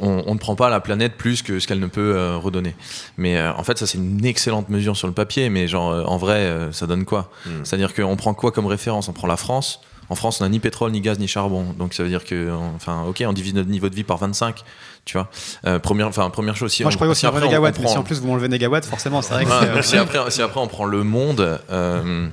[0.00, 2.36] on, on ne prend pas à la planète plus que ce qu'elle ne peut euh,
[2.36, 2.74] redonner.
[3.16, 6.02] Mais euh, en fait, ça, c'est une excellente mesure sur le papier, mais genre, euh,
[6.04, 7.30] en vrai, euh, ça donne quoi?
[7.46, 7.50] Mm.
[7.64, 9.08] C'est-à-dire qu'on prend quoi comme référence?
[9.08, 9.80] On prend la France
[10.12, 11.74] En France, on n'a ni pétrole, ni gaz, ni charbon.
[11.78, 14.62] Donc ça veut dire que, enfin, ok, on divise notre niveau de vie par 25.
[15.06, 15.30] Tu vois,
[15.66, 16.70] euh, première, enfin, première chose.
[16.70, 18.26] Si Moi, je croyais aussi après, on- mégawatts, on mais si prend- en plus vous
[18.26, 20.68] m'enlevez négawatt, forcément, c'est vrai que voilà, c'est, donc euh, si, après, si après on
[20.68, 22.28] prend le monde, euh,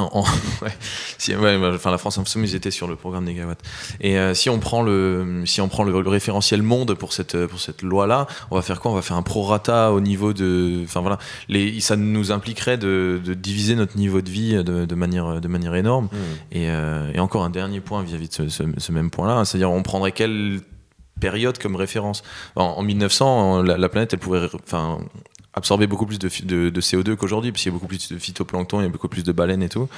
[0.00, 0.22] en-
[0.62, 0.72] ouais,
[1.18, 3.58] si, ouais, bah, enfin la France Insoumise ils étaient sur le programme Négawatt.
[4.00, 7.46] Et euh, si on prend le, si on prend le, le référentiel monde pour cette
[7.46, 8.90] pour cette loi là, on va faire quoi?
[8.90, 13.20] On va faire un prorata au niveau de, enfin voilà, les, ça nous impliquerait de,
[13.24, 16.06] de diviser notre niveau de vie de, de manière de manière énorme.
[16.06, 16.16] Mmh.
[16.52, 19.70] Et, euh, et encore un dernier point vis-à-vis de ce, ce- ce même point-là, c'est-à-dire
[19.70, 20.60] on prendrait quelle
[21.20, 22.22] période comme référence?
[22.56, 24.98] En, en 1900, la, la planète, elle pouvait enfin,
[25.56, 28.18] absorber beaucoup plus de, de- de CO2 qu'aujourd'hui, parce qu'il y a beaucoup plus de
[28.18, 29.88] phytoplancton, il y a beaucoup plus de baleines et tout.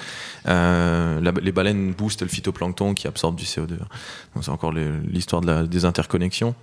[0.47, 3.79] Euh, les baleines boostent le phytoplancton qui absorbe du CO2.
[3.79, 6.55] Donc c'est encore l'histoire de des interconnexions.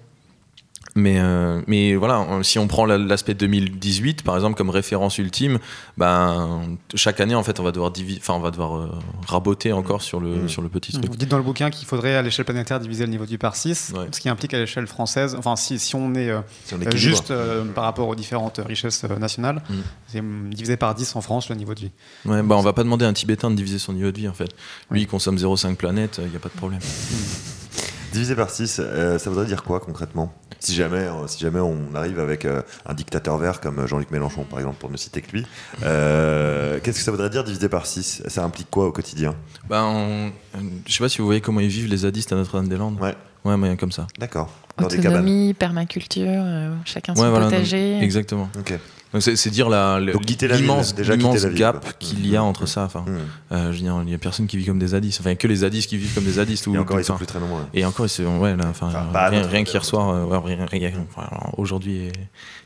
[0.95, 5.57] Mais, euh, mais voilà, si on prend la- l'aspect 2018 par exemple comme référence ultime,
[5.97, 8.91] ben chaque année en fait on va devoir divi- enfin on va devoir euh,
[9.25, 10.49] raboter encore sur le Mm.
[10.49, 11.05] sur le petit truc.
[11.09, 13.39] Vous dites dans le bouquin qu'il faudrait à l'échelle planétaire diviser le niveau de vie
[13.39, 14.05] par 6, Ouais.
[14.11, 16.81] ce qui implique à l'échelle française, enfin si, si on est, euh, Si on euh,
[16.81, 16.97] équilibre.
[16.97, 19.73] juste euh, par rapport aux différentes richesses euh, nationales, Mm.
[20.07, 21.91] c'est hum, divisé par 10 en France le niveau de vie.
[22.25, 24.27] Ouais, bah on va pas demander à un Tibétain de diviser son niveau de vie
[24.27, 24.51] en fait.
[24.91, 25.01] Lui Ouais.
[25.01, 26.79] il consomme 0,5 planètes, il n'y a pas de problème.
[28.13, 28.79] Divisé par 6,
[29.17, 30.31] ça voudrait dire quoi concrètement?
[30.59, 34.43] Si jamais, euh, si jamais on arrive avec euh, un dictateur vert comme Jean-Luc Mélenchon,
[34.45, 35.45] par exemple, pour ne citer que lui,
[35.83, 39.35] euh, qu'est-ce que ça voudrait dire divisé par 6 Ça implique quoi au quotidien?
[39.67, 40.31] Bah, on-
[40.87, 43.01] je sais pas si vous voyez comment ils vivent les zadistes à Notre-Dame-des-Landes.
[43.01, 43.15] Ouais.
[43.43, 44.07] Ouais, mais comme ça.
[44.19, 44.49] D'accord.
[44.77, 45.13] Dans des cabanes.
[45.15, 47.99] Autonomie, permaculture, euh, chacun son Ouais, voilà, potager.
[48.01, 48.47] Exactement.
[48.57, 48.73] Ok.
[49.13, 50.95] Donc c'est dire la, l'immense
[51.53, 52.45] gap qu'il y a Mmh.
[52.45, 52.83] entre ça.
[52.85, 53.17] Enfin, Hmm.
[53.53, 55.19] euh, je veux dire, il y a personne qui vit comme des zadistes.
[55.19, 56.65] Enfin, il y a que les zadistes qui vivent comme des zadistes.
[56.67, 57.61] Ou, Et encore, ils sont plus très nombreux.
[57.73, 58.89] Et encore, ils se- ouais, enfin,
[59.47, 60.25] rien, qu'hier soir, euh,
[61.57, 62.07] aujourd'hui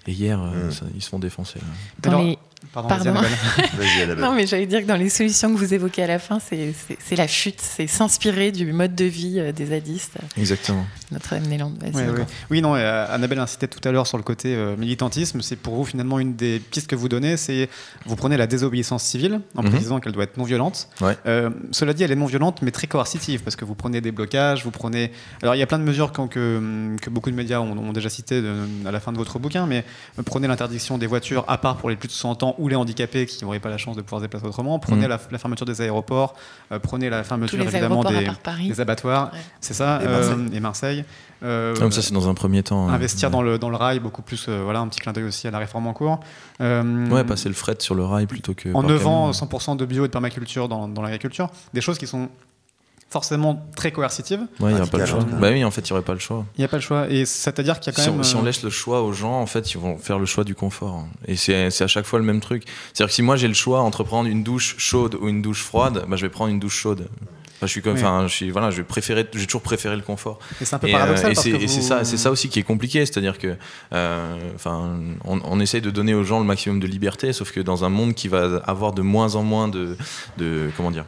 [0.07, 0.87] et, hier, euh, Mm.
[0.95, 1.59] ils se font défoncer.
[2.01, 2.37] Dans les-
[2.73, 3.13] Pardon, Pardon.
[4.17, 6.73] Non, mais j'allais dire que dans les solutions que vous évoquez à la fin, c'est
[7.15, 10.17] la chute, c'est s'inspirer du mode de vie euh, des zadistes.
[10.37, 10.85] Exactement.
[11.11, 11.93] Notre-Dame-des-Landes, vas-y.
[12.05, 12.25] Ouais, ouais.
[12.49, 15.41] Oui, non, euh, Annabelle incitait tout à l'heure sur le côté euh, militantisme.
[15.41, 17.69] C'est pour vous finalement une des pistes que vous donnez, c'est
[18.05, 19.69] vous prenez la désobéissance civile en Mhm.
[19.71, 20.89] précisant qu'elle doit être non violente.
[21.01, 21.17] Ouais.
[21.25, 24.11] Euh, cela dit, elle est non violente mais très coercitive parce que vous prenez des
[24.11, 25.11] blocages, vous prenez.
[25.41, 27.93] Alors il y a plein de mesures qu'on- que, que beaucoup de médias ont, ont
[27.93, 28.53] déjà citées de-
[28.85, 29.85] à la fin de votre bouquin, mais
[30.25, 33.25] prenez l'interdiction des voitures à part pour les plus de 100 ans ou les handicapés
[33.25, 34.79] qui n'auraient pas la chance de pouvoir se déplacer autrement.
[34.79, 35.09] Prenez Mhm.
[35.09, 36.35] la, la fermeture des aéroports,
[36.71, 39.39] euh, prenez la fermeture évidemment des, abattoirs, Ouais.
[39.61, 40.55] c'est ça, Et euh, Marseille.
[40.55, 41.05] et Marseille.
[41.43, 42.89] Euh, Comme ça, c'est dans un premier temps.
[42.89, 43.31] euh, investir ouais.
[43.33, 45.51] dans le, dans le rail, beaucoup plus, euh, voilà, un petit clin d'œil aussi à
[45.51, 46.19] la réforme en cours.
[46.61, 48.69] Euh, Ouais, passer le fret sur le rail plutôt que.
[48.69, 49.31] en par neuvant camion.
[49.33, 52.29] 100% de bio et de permaculture dans, dans l'agriculture, des choses qui sont
[53.09, 54.41] forcément très coercitives.
[54.59, 55.19] Ouais, il n'y aura pas le choix.
[55.19, 55.35] cas.
[55.39, 56.45] Bah oui, en fait, il n'y aurait pas le choix.
[56.57, 57.07] Il n'y a pas le choix.
[57.09, 58.19] Et c'est-à-dire qu'il y a quand si, même.
[58.19, 60.25] on, si on euh, laisse le choix aux gens, en fait, ils vont faire le
[60.25, 61.05] choix du confort.
[61.27, 62.63] Et c'est à chaque fois le même truc.
[62.93, 65.63] C'est-à-dire que si moi j'ai le choix entre prendre une douche chaude ou une douche
[65.63, 67.07] froide, bah, je vais prendre une douche chaude.
[67.59, 67.99] Enfin, je suis comme, Oui.
[68.01, 70.37] enfin, je suis, voilà, je vais préférer, j'ai toujours préféré le confort.
[70.61, 72.59] et c'est un peu Et, paradoxal euh, et c'est vous- ça, c'est ça aussi qui
[72.59, 73.55] est compliqué, c'est-à-dire que,
[73.93, 77.59] euh, enfin, on, on essaye de donner aux gens le maximum de liberté, sauf que
[77.59, 79.97] dans un monde qui va avoir de moins en moins de,
[80.37, 81.05] de comment dire,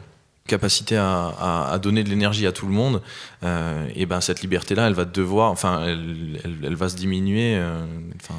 [0.50, 3.00] capacité à, à- à donner de l'énergie à tout le monde,
[3.42, 7.56] euh, et ben cette liberté-là, elle va devoir, enfin, elle, elle- elle va se diminuer.
[7.56, 7.84] euh,
[8.22, 8.34] Enfin,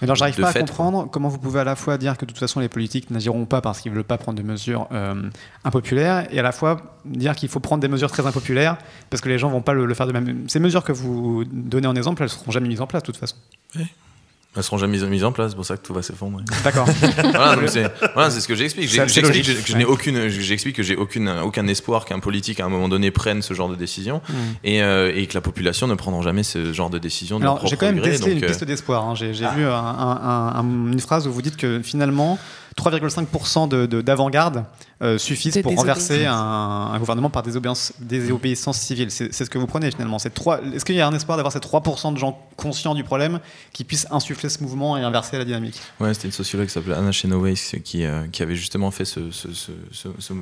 [0.00, 2.30] Mais alors, j'arrive pas à comprendre comment vous pouvez à la fois dire que de
[2.30, 5.14] toute façon les politiques n'agiront pas parce qu'ils ne veulent pas prendre de mesures euh,
[5.64, 8.76] impopulaires et à la fois dire qu'il faut prendre des mesures très impopulaires
[9.10, 10.48] parce que les gens vont pas le, le faire de même.
[10.48, 13.16] Ces mesures que vous donnez en exemple, elles seront jamais mises en place de toute
[13.16, 13.36] façon.
[14.54, 16.44] Elles seront jamais mises, en place, c'est pour ça que tout va s'effondrer.
[16.62, 16.86] D'accord.
[17.32, 18.88] voilà, c'est voilà, ce que j'explique.
[18.90, 22.68] J'explique que je n'ai aucune, j'explique que j'ai aucune, aucun espoir qu'un politique à un
[22.68, 24.34] moment donné prenne ce genre de décision Mm.
[24.64, 27.66] et, euh, et que la population ne prendra jamais ce genre de décision de Alors,
[27.66, 29.04] j'ai quand même donc, une euh, piste d'espoir.
[29.08, 29.14] hein.
[29.14, 32.38] J'ai j'ai vu un- un- un- un- une phrase où vous dites que finalement,
[32.76, 34.64] 3,5% de- de- d'avant-garde
[35.02, 36.34] euh, suffisent pour renverser un,
[36.92, 39.10] un gouvernement par désobéissance, désobéissance civile.
[39.10, 40.18] C'est c'est ce que vous prenez finalement.
[40.18, 43.02] C'est trois- Est-ce qu'il y a un espoir d'avoir ces 3% de gens conscients du
[43.04, 43.40] problème
[43.72, 45.80] qui puissent insuffler ce mouvement et inverser la dynamique?
[46.00, 49.30] Ouais, c'était une sociologue qui s'appelait Anna Chenoweth qui, euh, qui avait justement fait ce,
[49.30, 50.32] ce- ce- ce- ce-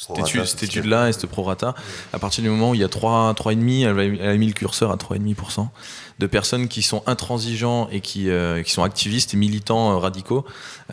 [0.00, 1.74] cette Prorata, étude- c'est cette étude-là et ce prorata.
[2.14, 4.90] À partir du moment où il y a 3, 3,5, elle, a mis le curseur
[4.90, 5.68] à 3,5%
[6.18, 10.44] de personnes qui sont intransigeants et qui, euh, qui sont activistes et militants euh, radicaux.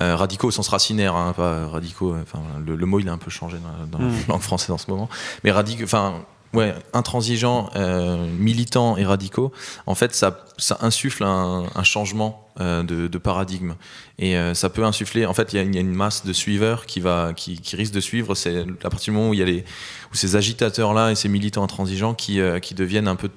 [0.02, 2.14] Euh, radicaux au sens racinaire, hein, pas radicaux.
[2.14, 4.12] euh, Enfin, le, le mot il a un peu changé dans, dans Mm.
[4.28, 5.08] la langue française en ce moment.
[5.44, 6.16] Mais radicaux, enfin.
[6.54, 9.52] Ouais, intransigeants, euh, militants et radicaux,
[9.86, 10.46] en fait, ça,
[10.80, 13.76] insuffle un, changement euh, de, paradigme.
[14.18, 15.26] Et euh, ça peut insuffler.
[15.26, 18.34] En fait, il y, a une- masse de suiveurs qui, va, qui, risque de suivre.
[18.34, 19.66] C'est à partir du moment où il y a les,
[20.12, 23.30] où ces agitateurs-là et ces militants intransigeants qui, qui deviennent un peu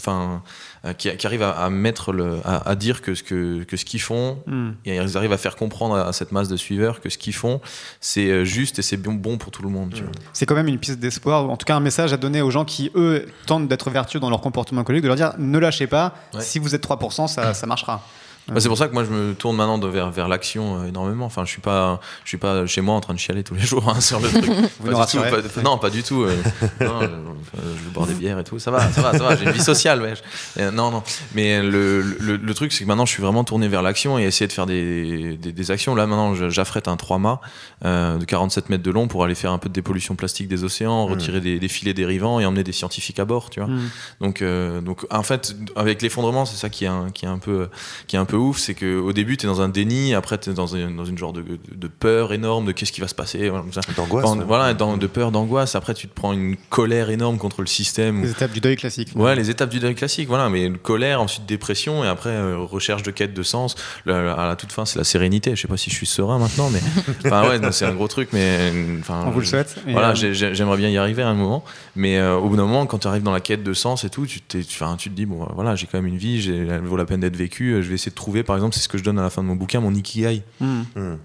[0.00, 0.42] enfin,
[0.84, 3.76] euh, qui, qui arrivent à, à mettre le, à, à dire que ce que, que
[3.76, 4.70] ce qu'ils font, Hmm.
[4.84, 7.60] et ils arrivent à faire comprendre à cette masse de suiveurs que ce qu'ils font,
[8.00, 9.94] c'est euh, juste et c'est bon, bon pour tout le monde.
[9.94, 10.10] vois.
[10.32, 12.50] C'est quand même une piste d'espoir, ou en tout cas un message à donner aux
[12.50, 15.86] gens qui, eux, tentent d'être vertueux dans leur comportement écologique, de leur dire ne lâchez
[15.86, 16.40] pas, Ouais.
[16.40, 18.02] si vous êtes 3%, ça, ça marchera.
[18.48, 20.86] Bah, c'est pour ça que moi je me tourne maintenant de- vers, vers l'action euh,
[20.88, 21.26] énormément.
[21.26, 23.60] Enfin, je suis pas, je suis pas chez moi en train de chialer tous les
[23.66, 24.44] jours hein, sur le truc.
[24.80, 25.18] Vous Pas tout,
[25.62, 26.22] non, pas du tout.
[26.22, 26.34] euh,
[26.80, 28.58] non, je, je vais boire des bières et tout.
[28.58, 29.36] Ça va, ça va, ça va.
[29.36, 30.14] J'ai une vie sociale, ouais.
[30.58, 31.02] Euh, non, non.
[31.34, 34.22] Mais le, le, le truc, c'est que maintenant, je suis vraiment tourné vers l'action et
[34.24, 35.94] essayer de faire des, des, des actions.
[35.94, 37.40] Là, maintenant, j'affrète un 3 mâts
[37.84, 40.64] euh, de 47 mètres de long pour aller faire un peu de dépollution plastique des
[40.64, 43.68] océans, retirer des, des filets dérivants et emmener des scientifiques à bord, tu vois.
[43.68, 43.88] Hmm.
[44.20, 47.38] Donc, euh, donc en fait, avec l'effondrement, c'est ça qui est un, qui est un
[47.38, 47.68] peu,
[48.06, 50.50] qui est un peu ouf, c'est qu'au début, tu es dans un déni, après, tu
[50.50, 53.08] es dans une, dans une genre de, de, de peur énorme de qu'est-ce qui va
[53.08, 53.48] se passer.
[53.48, 53.64] Voilà.
[53.96, 54.24] D'angoisse.
[54.26, 54.44] Enfin, ouais.
[54.46, 55.74] voilà, dans- de peur, d'angoisse.
[55.74, 58.22] Après, tu te prends une colère énorme contre le système.
[58.22, 59.10] Les étapes du deuil classique.
[59.14, 63.02] Ouais, les étapes du deuil classique, voilà, mais colère, ensuite dépression, et après euh, recherche
[63.02, 63.74] de quête de sens.
[64.04, 65.54] Le- à la toute fin, c'est la sérénité.
[65.56, 66.80] Je sais pas si je suis serein maintenant, mais
[67.26, 69.24] enfin ouais, c'est un gros truc, mais enfin.
[69.26, 69.76] On vous le souhaite.
[69.88, 72.56] Voilà, euh, j'ai- j'ai- j'aimerais bien y arriver à un moment, mais euh, au bout
[72.56, 75.10] d'un moment, quand tu arrives dans la quête de sens et tout, tu, tu, tu
[75.10, 77.36] te dis bon, voilà, j'ai quand même une vie, j'ai- elle vaut la peine d'être
[77.36, 77.82] vécue.
[77.82, 79.42] Je vais essayer de trouver, par exemple, c'est ce que je donne à la fin
[79.42, 80.42] de mon bouquin, mon ikigai.
[80.60, 80.82] hmm.
[80.94, 81.16] Hmm.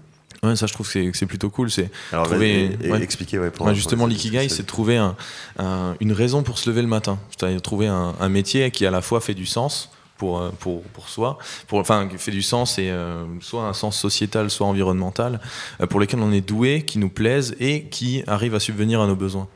[0.44, 1.70] Ouais, ça, je trouve que c'est- plutôt cool.
[1.70, 1.88] C'est
[2.24, 3.02] trouver- et- et- ouais.
[3.02, 5.14] expliquez, ouais, pour- Ouais, pour justement, l'ikigai, c'est de trouver un-
[5.58, 7.18] un- une raison pour se lever le matin.
[7.30, 9.88] C'est-à-dire trouver un, un métier qui à la fois fait du sens
[10.18, 11.38] pour, euh, pour, pour soi,
[11.68, 15.40] pour, enfin, qui fait du sens et euh, soit un sens sociétal, soit environnemental,
[15.80, 19.06] euh, pour lesquels on est doué, qui nous plaisent et qui arrivent à subvenir à
[19.06, 19.46] nos besoins.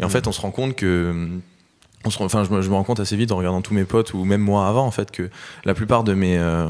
[0.00, 1.28] Et en fait, on se rend compte que
[2.04, 3.84] on se enfin, je me, je me rends compte assez vite en regardant tous mes
[3.84, 5.30] potes ou même moi avant en fait que
[5.64, 6.66] la plupart de mes euh,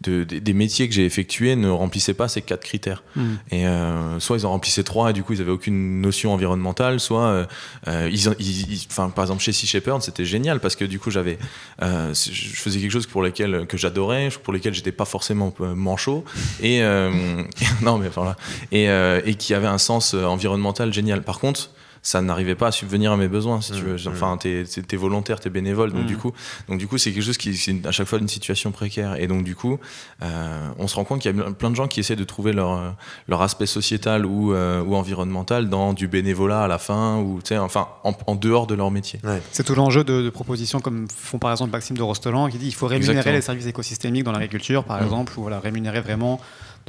[0.00, 3.02] de- des, des métiers que j'ai effectués ne remplissaient pas ces quatre critères.
[3.16, 3.34] Hmm.
[3.50, 6.98] Et euh, soit ils en remplissaient trois et du coup ils avaient aucune notion environnementale,
[7.00, 7.46] soit euh,
[7.88, 10.98] euh, ils, ils- ils- enfin par exemple chez Sea Shepherd c'était génial parce que du
[10.98, 11.38] coup j'avais,
[11.82, 15.74] euh, je faisais quelque chose pour lequel que j'adorais, pour lequel j'étais pas forcément euh,
[15.74, 16.24] manchot
[16.62, 17.42] et euh,
[17.82, 18.36] non mais voilà
[18.72, 21.22] et, euh, et qui avait un sens environnemental génial.
[21.22, 21.70] Par contre
[22.02, 24.08] ça n'arrivait pas à subvenir à mes besoins si tu Mmh, veux.
[24.08, 26.06] Enfin t'es t'es volontaire t'es bénévole donc Mmh.
[26.06, 26.32] du coup
[26.68, 29.16] donc du coup c'est quelque chose qui c'est à chaque fois une situation précaire.
[29.20, 29.78] Et donc du coup
[30.22, 32.52] euh, on se rend compte qu'il y a plein de gens qui essaient de trouver
[32.52, 32.94] leur
[33.28, 37.48] leur aspect sociétal ou euh, ou environnemental dans du bénévolat à la fin ou tu
[37.48, 39.20] sais enfin en, en dehors de leur métier.
[39.52, 42.66] C'est tout l'enjeu de, de propositions comme font par exemple Maxime de Rostolan qui dit
[42.68, 43.34] il faut rémunérer Exactement.
[43.36, 46.40] les services écosystémiques dans l'agriculture par exemple ou voilà, rémunérer vraiment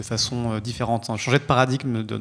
[0.01, 2.19] de façon euh, différente, hein, changer de paradigme de-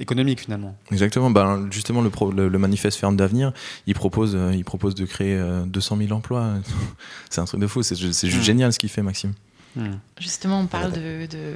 [0.00, 0.76] économique finalement.
[0.90, 3.52] exactement ben justement le, pro- le, le manifeste ferme d'avenir
[3.86, 6.54] il propose euh, il propose de créer euh, 200 000 emplois
[7.30, 8.44] c'est un truc de fou c'est ju- c'est juste Mmh.
[8.44, 9.32] génial ce qu'il fait Maxime
[9.78, 9.96] Hmm.
[10.18, 11.54] Justement, on parle de, de,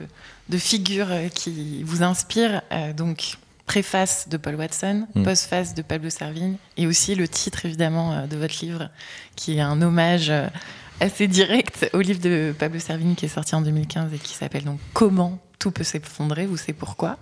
[0.51, 2.61] de figures euh, qui vous inspirent.
[2.71, 5.23] euh, donc, préface de Paul Watson, Mm.
[5.23, 8.91] postface de Pablo Servigne, et aussi le titre, évidemment, euh, de votre livre,
[9.37, 10.49] qui est un hommage euh,
[11.01, 14.65] assez direct au livre de Pablo Servigne qui est sorti en 2015 et qui s'appelle
[14.65, 17.19] donc Comment tout peut s'effondrer, vous savez pourquoi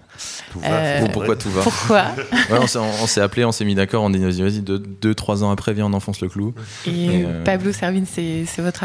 [0.53, 1.09] Tout Euh, va.
[1.09, 2.05] pourquoi tout va Pourquoi
[2.51, 5.43] Ouais, on s'est- appelé, on s'est mis d'accord, on dit vas-y, vas-y, deux, deux, trois
[5.43, 6.55] ans après, viens, on enfonce le clou.
[6.87, 8.85] Et Et, euh, Pablo Servigne, c'est votre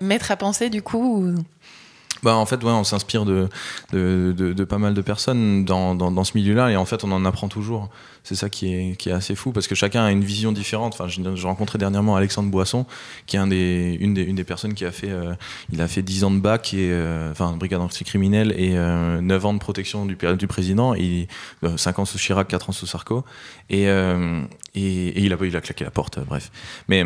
[0.00, 1.34] maître à penser, du coup ou-
[2.22, 3.48] Bah, en fait, ouais, on s'inspire de,
[3.92, 7.04] de, de- de pas mal de personnes dans, dans, dans ce milieu-là, et en fait,
[7.04, 7.88] on en apprend toujours.
[8.24, 10.94] C'est ça qui est, qui est assez fou, parce que chacun a une vision différente.
[10.98, 12.84] Enfin, j'ai rencontré dernièrement Alexandre Boisson,
[13.26, 15.34] qui est un des, une, des, une des personnes qui a fait, euh,
[15.72, 19.46] il a fait 10 ans de bac, et, euh, enfin, brigade anticriminelle, et euh, 9
[19.46, 21.28] ans de protection du, du président, et
[21.64, 23.24] euh, 5 ans sous Chirac, 4 ans sous Sarko,
[23.70, 24.42] et, euh,
[24.74, 26.50] et, et il, a, il a claqué la porte, euh, bref.
[26.88, 27.04] Mais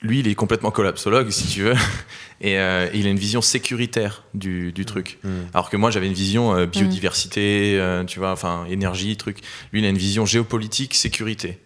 [0.00, 1.74] lui, il est complètement collapsologue, si tu veux,
[2.40, 5.18] et euh, il a une vision sécuritaire du, du truc.
[5.24, 5.42] Hmm.
[5.52, 9.38] Alors que moi, j'avais une vision euh, biodiversité, euh, tu vois, enfin énergie, truc.
[9.72, 11.58] Lui, il a une vision géopolitique, sécurité.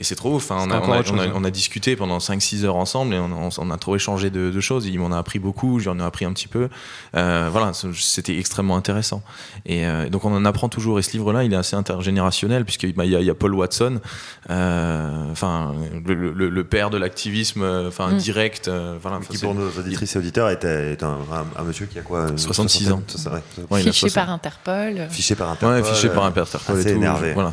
[0.00, 0.50] Et c'est trop ouf.
[0.50, 1.32] On, a, encore on, a, autre on a- chose, hein.
[1.36, 4.50] on a discuté pendant 5-6 heures ensemble et on, on- on a trop échangé de,
[4.50, 4.86] de choses.
[4.86, 6.68] Il m'en a appris beaucoup, j'en ai appris un petit peu.
[7.16, 9.22] Euh, voilà, c'était extrêmement intéressant.
[9.66, 10.98] Et euh, donc on en apprend toujours.
[10.98, 13.34] Et ce livre-là, il est assez intergénérationnel puisqu'il bah, il y, a- il y a
[13.34, 14.00] Paul Watson,
[14.48, 15.74] euh, enfin
[16.06, 18.16] le, le- le père de l'activisme, enfin Mm.
[18.16, 18.68] direct.
[18.68, 21.98] euh, voilà, Qui pour nos auditrices et auditeurs est, est un, un- un monsieur qui
[21.98, 23.02] a quoi une 66 ans.
[23.06, 23.40] ça, ouais.
[23.70, 24.14] Ouais, fiché 60.
[24.14, 25.76] par Interpol Fiché par Interpol.
[25.82, 26.96] Ouais, fiché par euh, Interpol et assez tout.
[26.96, 27.32] énervé.
[27.34, 27.52] Voilà.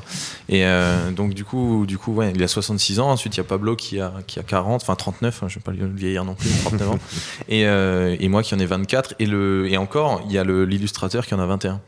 [0.50, 3.10] Et euh, donc du coup, du coup, ouais, il a 66 ans.
[3.10, 5.44] Ensuite, il y a Pablo qui a qui a 40, enfin 39.
[5.44, 7.00] hein, je vais pas le vieillir non plus, 39 ans.
[7.50, 9.16] Et, euh, et moi qui en ai 24.
[9.20, 11.82] Et le et encore, il y a l'illustrateur qui en a 21.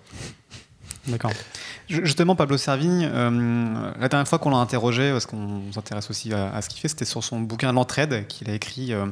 [1.07, 1.31] D'accord.
[1.87, 6.31] Ju- Justement, Pablo Servigne, euh, la dernière fois qu'on l'a interrogé, parce qu'on s'intéresse aussi
[6.33, 9.05] à, à ce qu'il fait, c'était sur son bouquin L'entraide qu'il a écrit euh,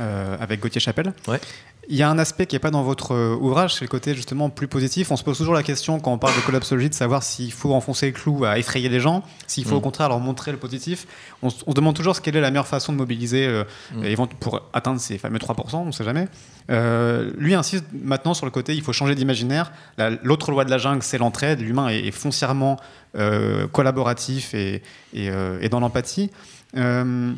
[0.00, 1.12] euh, avec Gauthier Chapelle.
[1.28, 1.40] Ouais.
[1.88, 4.14] Il y a un aspect qui n'est pas dans votre euh, ouvrage, c'est le côté
[4.14, 5.10] justement plus positif.
[5.12, 7.72] On se pose toujours la question quand on parle de collapsologie de savoir s'il faut
[7.74, 9.78] enfoncer le clou à effrayer les gens, s'il faut Mm.
[9.78, 11.06] au contraire leur montrer le positif.
[11.42, 13.62] On, se- demande toujours ce quelle est la meilleure façon de mobiliser euh,
[13.94, 14.26] Mm.
[14.40, 16.26] pour atteindre ces fameux 3%, on ne sait jamais.
[16.70, 19.70] Euh, lui insiste maintenant sur le côté il faut changer d'imaginaire.
[19.96, 21.60] La- L'autre loi de la jungle, c'est l'entraide.
[21.60, 22.78] L'humain est, est foncièrement
[23.16, 24.82] euh, collaboratif et,
[25.14, 26.30] et, et dans l'empathie.
[26.76, 27.32] Euh,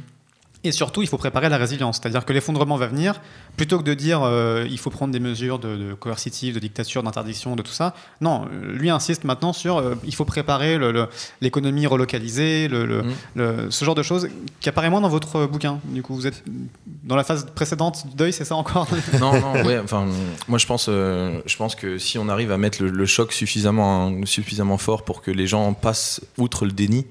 [0.68, 1.98] et surtout, il faut préparer la résilience.
[2.00, 3.20] C'est-à-dire que l'effondrement va venir.
[3.57, 7.02] Plutôt que de dire euh, il faut prendre des mesures de, de coercitives, de dictature,
[7.02, 7.94] d'interdiction, de tout ça.
[8.20, 10.78] Non, euh, lui insiste maintenant sur euh, il faut préparer
[11.40, 13.12] l'économie relocalisée, le, le- Mm.
[13.37, 14.28] le- ce genre de choses
[14.61, 15.81] qui apparaît moins dans votre bouquin.
[15.85, 16.42] Du coup, vous êtes
[17.04, 18.87] dans la phase précédente du deuil, c'est ça encore?
[19.20, 20.07] Non, non, ouais, enfin,
[20.48, 23.33] moi je pense, euh, je pense que si on arrive à mettre le, le choc
[23.33, 27.07] suffisamment, suffisamment fort pour que les gens passent outre le déni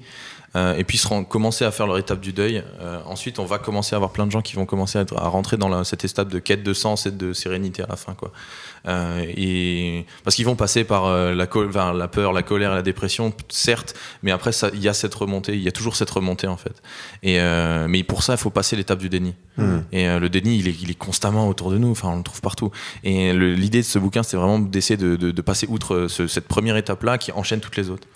[0.56, 3.58] euh, et puissent ren- commencer à faire leur étape du deuil, euh, ensuite on va
[3.58, 6.04] commencer à avoir plein de gens qui vont commencer à, à rentrer dans la- cette
[6.04, 8.32] étape de quête de sens et de sérénité à la fin, quoi.
[8.88, 12.72] Euh, et parce qu'ils vont passer par euh, la, col- enfin, la peur, la colère
[12.72, 15.94] et la dépression, certes, mais après il y a cette remontée, il y a toujours
[15.94, 16.82] cette remontée en fait.
[17.22, 19.34] Et euh, mais pour ça, il faut passer l'étape du déni.
[19.58, 19.80] Hmm.
[19.92, 21.90] Et euh, le déni, il est, il est constamment autour de nous.
[21.90, 22.70] Enfin, on le trouve partout.
[23.04, 26.46] Et l'idée de ce bouquin, c'était vraiment d'essayer de, de- de passer outre ce- cette
[26.48, 28.06] première étape-là qui enchaîne toutes les autres.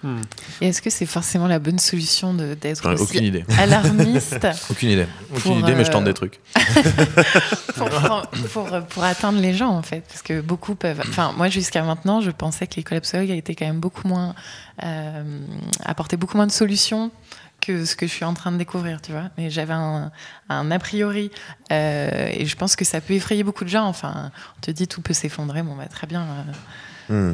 [0.61, 3.45] Et est-ce que c'est forcément la bonne solution d'être aucune idée.
[3.59, 5.07] alarmiste Aucune idée.
[5.37, 6.39] Aucune idée, mais je tente des trucs.
[7.77, 11.49] pour, pour, pour, pour atteindre les gens en fait parce que beaucoup peuvent enfin moi
[11.49, 14.35] jusqu'à maintenant je pensais que les collapsologues étaient quand même beaucoup moins
[14.83, 15.41] euh,
[15.85, 17.11] apportaient beaucoup moins de solutions
[17.63, 19.31] que ce que je suis en train de découvrir tu vois.
[19.39, 20.11] Mais j'avais un,
[20.49, 21.31] a priori
[21.71, 23.87] euh, et je pense que ça peut effrayer beaucoup de gens.
[23.87, 25.63] Enfin on te dit tout peut s'effondrer.
[25.63, 26.53] Bon bah très bien euh,
[27.09, 27.33] Hmm.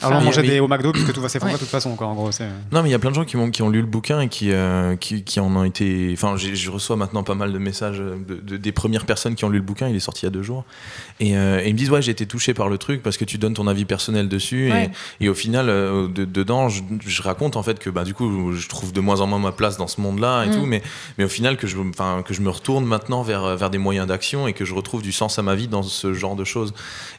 [0.00, 1.58] Alors, mais- manger mais- des au McDo puisque tout va s'effondrer Ouais.
[1.58, 2.32] de toute façon, quoi, en gros.
[2.32, 4.28] c'est- Non, mais il y a plein de gens qui, ont lu le bouquin et
[4.28, 6.10] qui, euh, qui, qui en ont été.
[6.12, 9.48] Enfin, je reçois maintenant pas mal de messages de, de- des premières personnes qui ont
[9.48, 9.88] lu le bouquin.
[9.88, 10.64] Il est sorti il y a deux jours.
[11.20, 13.24] Et, euh, et ils me disent Ouais, j'ai été touché par le truc parce que
[13.24, 14.68] tu donnes ton avis personnel dessus.
[14.68, 14.90] et- Ouais.
[15.20, 18.52] Et, au final, euh, de- dedans, je, je raconte en fait que bah, du coup,
[18.52, 20.52] je trouve de moins en moins ma place dans ce monde-là et Mm.
[20.54, 20.66] tout.
[20.66, 20.82] Mais,
[21.18, 21.76] mais au final, que je,
[22.24, 25.12] que je me retourne maintenant vers, vers des moyens d'action et que je retrouve du
[25.12, 26.72] sens à ma vie dans ce genre de choses.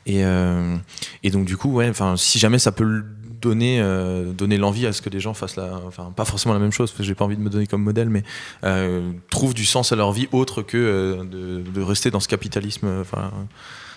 [0.05, 0.75] Et, euh,
[1.23, 3.03] et donc, du coup, ouais, enfin, si jamais ça peut
[3.41, 6.59] donner, euh, donner l'envie à ce que les gens fassent la, enfin, pas forcément la
[6.61, 8.23] même chose, parce que j'ai pas envie de me donner comme modèle, mais
[8.63, 12.27] euh, trouvent du sens à leur vie autre que euh, de, de rester dans ce
[12.29, 12.87] capitalisme.
[13.01, 13.31] Enfin,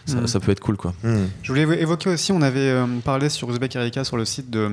[0.04, 0.26] ça, Mm.
[0.28, 0.94] ça peut être cool, quoi.
[1.02, 1.26] Hmm.
[1.42, 4.50] Je voulais évo- évoquer aussi, on avait euh, parlé sur Uzbek Erika sur le site
[4.50, 4.70] de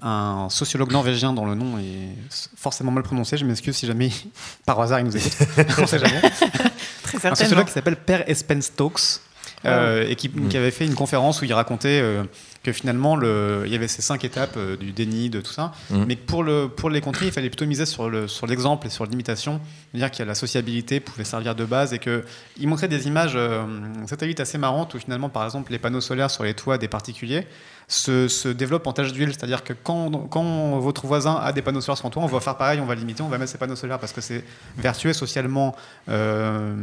[0.00, 2.14] un sociologue norvégien dont le nom est
[2.56, 3.36] forcément mal prononcé.
[3.36, 4.10] Je m'excuse si jamais,
[4.66, 5.32] par hasard, il nous écoute.
[5.78, 6.20] on sait jamais.
[7.02, 9.20] très Un sociologue qui s'appelle Per Espen Stokes.
[9.64, 12.22] Euh, et qui, qui avait fait une conférence où il racontait euh,
[12.62, 15.72] que finalement le, il y avait ces cinq étapes euh, du déni, de tout ça,
[15.90, 16.04] Mhm.
[16.06, 18.86] mais que pour, le, pour les contrer, il fallait plutôt miser sur le- sur l'exemple
[18.86, 19.60] et sur l'imitation,
[19.94, 22.24] dire que la sociabilité pouvait servir de base et que
[22.58, 23.62] il montrait des images euh,
[24.06, 27.46] satellites assez marrantes où finalement, par exemple, les panneaux solaires sur les toits des particuliers
[27.88, 31.80] se, se développent en taches d'huile, c'est-à-dire que quand, quand votre voisin a des panneaux
[31.80, 33.58] solaires sur son toit, on va faire pareil, on va limiter, on va mettre ces
[33.58, 34.44] panneaux solaires parce que c'est
[34.76, 35.74] vertueux socialement.
[36.08, 36.74] euh,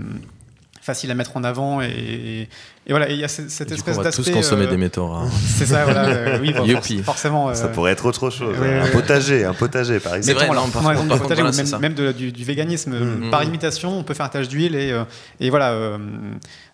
[0.86, 2.42] facile à mettre en avant et, et-
[2.88, 5.08] et voilà il y a cette, espèce on va tous d'aspect consommer euh, des métaux
[5.08, 5.28] rares.
[5.58, 6.64] c'est ça voilà euh, oui bon,
[7.04, 8.56] forcément euh, Ça pourrait être autre chose.
[8.60, 10.38] ouais, un potager, un potager par exemple.
[10.38, 11.62] vrai, mettons, non, alors, par prenons contre- l'exemple par du contre, potager voilà, ou c'est
[11.64, 11.80] même, ça.
[11.80, 13.32] même de- du, du véganisme Mm.
[13.32, 13.48] par Mm.
[13.48, 15.04] imitation on peut faire un tâche d'huile et, euh,
[15.40, 15.98] et voilà euh,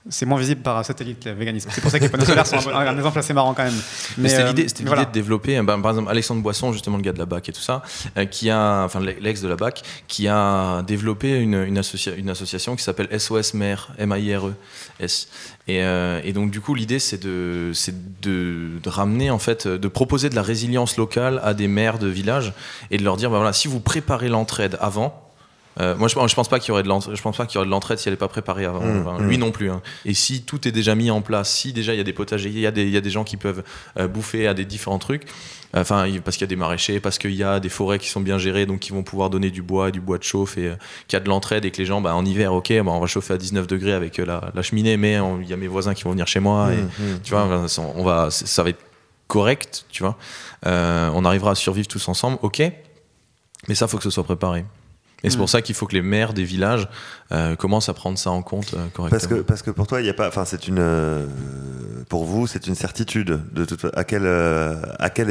[0.10, 2.58] c'est moins visible par satellite le véganisme c'est pour ça que les panneaux solaires sont
[2.70, 3.80] un, un exemple assez marrant quand même
[4.18, 5.06] Mais c'était euh, l'idée, c'était voilà.
[5.06, 7.54] de développer, euh, bah, par exemple, Alexandre Boisson, justement le gars de la BAC et
[7.54, 7.84] tout ça,
[8.18, 12.30] euh, qui a, enfin l'ex de la BAC, qui a développé une, une, associa- une
[12.30, 15.28] association qui s'appelle SOS Mère, M-A-I-R-E-S.
[15.68, 19.68] Et, euh, et donc du coup, l'idée, c'est de, c'est de, de ramener en fait,
[19.68, 22.54] de proposer de la résilience locale à des maires de villages
[22.90, 25.28] et de leur dire, bah, voilà, si vous préparez l'entraide avant.
[25.80, 27.56] Euh, moi, je, je pense pas qu'il y aurait de l'entraide, je pense pas qu'il
[27.56, 28.82] y aurait de l'entraide si elle n'est pas préparée avant.
[28.82, 29.28] Mmh, Enfin, mmh.
[29.28, 29.70] Lui non plus.
[29.72, 29.82] hein.
[30.06, 32.50] Et si tout est déjà mis en place, si déjà il y a des potagers,
[32.50, 33.64] il y a des, il y a des gens qui peuvent
[33.98, 35.24] euh, bouffer à des différents trucs.
[35.74, 38.10] Enfin, il- parce qu'il y a des maraîchers, parce qu'il y a des forêts qui
[38.10, 40.58] sont bien gérées, donc qui vont pouvoir donner du bois et du bois de chauffe,
[40.58, 40.76] et euh,
[41.08, 43.00] qu'il y a de l'entraide, et que les gens, bah, en hiver, ok, bah, on
[43.00, 45.68] va chauffer à 19 degrés avec euh, la, la cheminée, mais il y a mes
[45.70, 47.20] voisins qui vont venir chez moi, et Hmm, hmm.
[47.24, 48.84] tu vois, enfin, ça- on va, ça va être
[49.28, 50.18] correct, tu vois.
[50.66, 52.62] Euh, on arrivera à survivre tous ensemble, ok,
[53.70, 54.66] mais ça, faut que ce soit préparé.
[55.24, 55.40] Et c'est Mm.
[55.40, 56.88] pour ça qu'il faut que les maires des villages
[57.32, 59.10] euh, commencent à prendre ça en compte euh, correctement.
[59.10, 60.28] Parce que, parce que pour toi, il y a pas.
[60.28, 60.80] Enfin, c'est une.
[60.80, 61.26] euh,
[62.10, 63.40] pour vous, c'est une certitude.
[63.54, 64.26] De toute, à quelle,
[65.00, 65.30] à quelle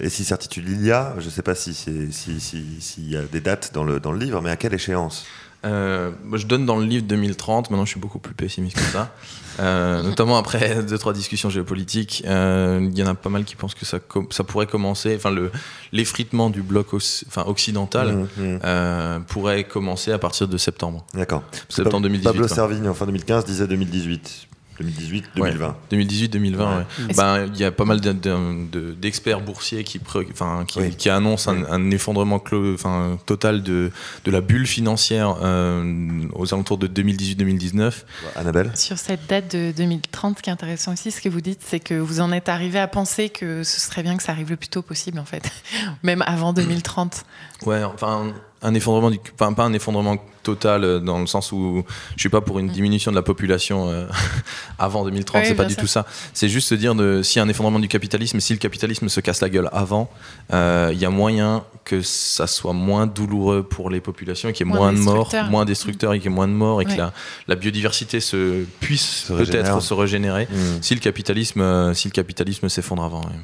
[0.00, 3.10] et si certitude il y a, je ne sais pas si c'est si si- s'il
[3.10, 5.24] y a des dates dans le dans le livre, mais à quelle échéance?
[5.64, 9.14] Euh, je donne dans le livre 2030, maintenant je suis beaucoup plus pessimiste que ça.
[9.60, 13.54] Euh, notamment après deux trois discussions géopolitiques, Euh, il y en a pas mal qui
[13.54, 13.98] pensent que ça,
[14.44, 15.52] pourrait commencer, enfin le
[15.92, 19.24] l'effritement du bloc enfin, occidental Mmh, mmh.
[19.28, 21.04] pourrait commencer à partir de septembre.
[21.14, 21.42] D'accord.
[21.68, 22.32] Septembre 2018.
[22.32, 22.48] Pablo.
[22.48, 24.48] Servigne en fin 2015 disait 2018.
[24.82, 25.76] 2018, 2020.
[25.90, 26.64] 2018-2020, Ouais.
[27.08, 27.14] ouais.
[27.16, 30.80] Ben, il y a pas mal de- de- de- d'experts boursiers qui, pré- enfin, qui,
[30.80, 30.94] Oui.
[30.96, 33.90] qui annoncent un, un effondrement clo- enfin, total de,
[34.24, 38.04] de la bulle financière euh, aux alentours de 2018-2019.
[38.36, 41.60] Annabelle Sur cette date de 2030, ce qui est intéressant aussi, ce que vous dites,
[41.66, 44.50] c'est que vous en êtes arrivé à penser que ce serait bien que ça arrive
[44.50, 45.50] le plus tôt possible, en fait,
[46.02, 47.24] même avant 2030.
[47.66, 48.32] Ouais, enfin,
[48.62, 51.84] un effondrement, du, enfin, pas un effondrement total euh, dans le sens où
[52.16, 54.06] je suis pas pour une diminution de la population euh,
[54.78, 55.82] avant 2030, Oui, c'est pas du sûr.
[55.82, 56.06] tout ça.
[56.32, 59.08] C'est juste se dire de, s'il y a un effondrement du capitalisme, si le capitalisme
[59.08, 60.10] se casse la gueule avant,
[60.52, 64.66] euh, il y a moyen que ça soit moins douloureux pour les populations et qu'il
[64.66, 66.80] y ait Moins moins, de morts, moins destructeurs et qu'il y ait moins de morts
[66.82, 66.92] et Ouais.
[66.94, 67.12] que la,
[67.48, 70.46] la biodiversité se puisse peut-être se régénérer.
[70.50, 70.78] Hmm.
[70.82, 73.20] Si le capitalisme, euh, si le capitalisme s'effondre avant.
[73.22, 73.36] ouais.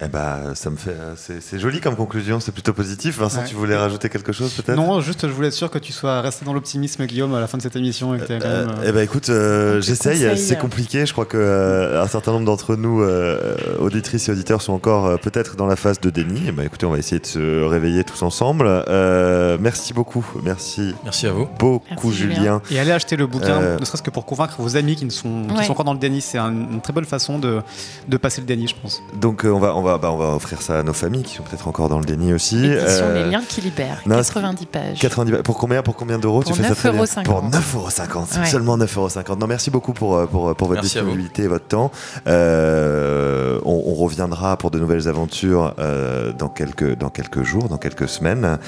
[0.00, 0.90] Eh ben, ça me fait.
[0.92, 3.18] euh, C'est joli comme conclusion, c'est plutôt positif.
[3.18, 3.46] Vincent, Ouais.
[3.48, 4.76] tu voulais rajouter quelque chose peut-être?
[4.76, 7.48] Non, juste, je voulais être sûr que tu sois resté dans l'optimisme, Guillaume, à la
[7.48, 8.14] fin de cette émission.
[8.14, 10.38] Et que Euh, même, euh, eh ben écoute, euh, j'essaye.
[10.38, 11.04] C'est compliqué.
[11.04, 15.06] Je crois que euh, un certain nombre d'entre nous, euh, auditrices et auditeurs, sont encore
[15.06, 16.42] euh, peut-être dans la phase de déni.
[16.46, 18.66] Eh ben écoutez, on va essayer de se réveiller tous ensemble.
[18.68, 20.24] Euh, merci beaucoup.
[20.44, 21.48] Merci Merci à vous.
[21.58, 22.34] beaucoup, Merci, Julien.
[22.36, 22.62] Julien.
[22.70, 25.10] Et allez acheter le bouquin, Euh, ne serait-ce que pour convaincre vos amis qui, ne
[25.10, 25.64] sont, qui Ouais.
[25.64, 26.20] sont encore dans le déni.
[26.20, 27.62] C'est un- une très bonne façon de,
[28.06, 29.02] de passer le déni, je pense.
[29.20, 31.36] Donc euh, on va, on va, bah, on va offrir ça à nos familles qui
[31.36, 32.56] sont peut-être encore dans le déni aussi.
[32.66, 34.98] Édition Euh, Les liens qui libèrent, non, 90 pages.
[34.98, 37.22] 90 ba- pour combien pour combien d'euros Pour tu fais ça très bien 9,50.
[37.24, 38.46] pour 9,50 Ouais.
[38.46, 41.90] seulement 9,50 non merci beaucoup pour euh, pour, pour votre disponibilité et votre temps
[42.26, 47.78] Euh, on, on reviendra pour de nouvelles aventures euh, dans quelques dans quelques jours dans
[47.78, 48.58] quelques semaines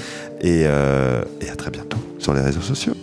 [0.40, 2.94] et, euh, et à très bientôt sur les réseaux sociaux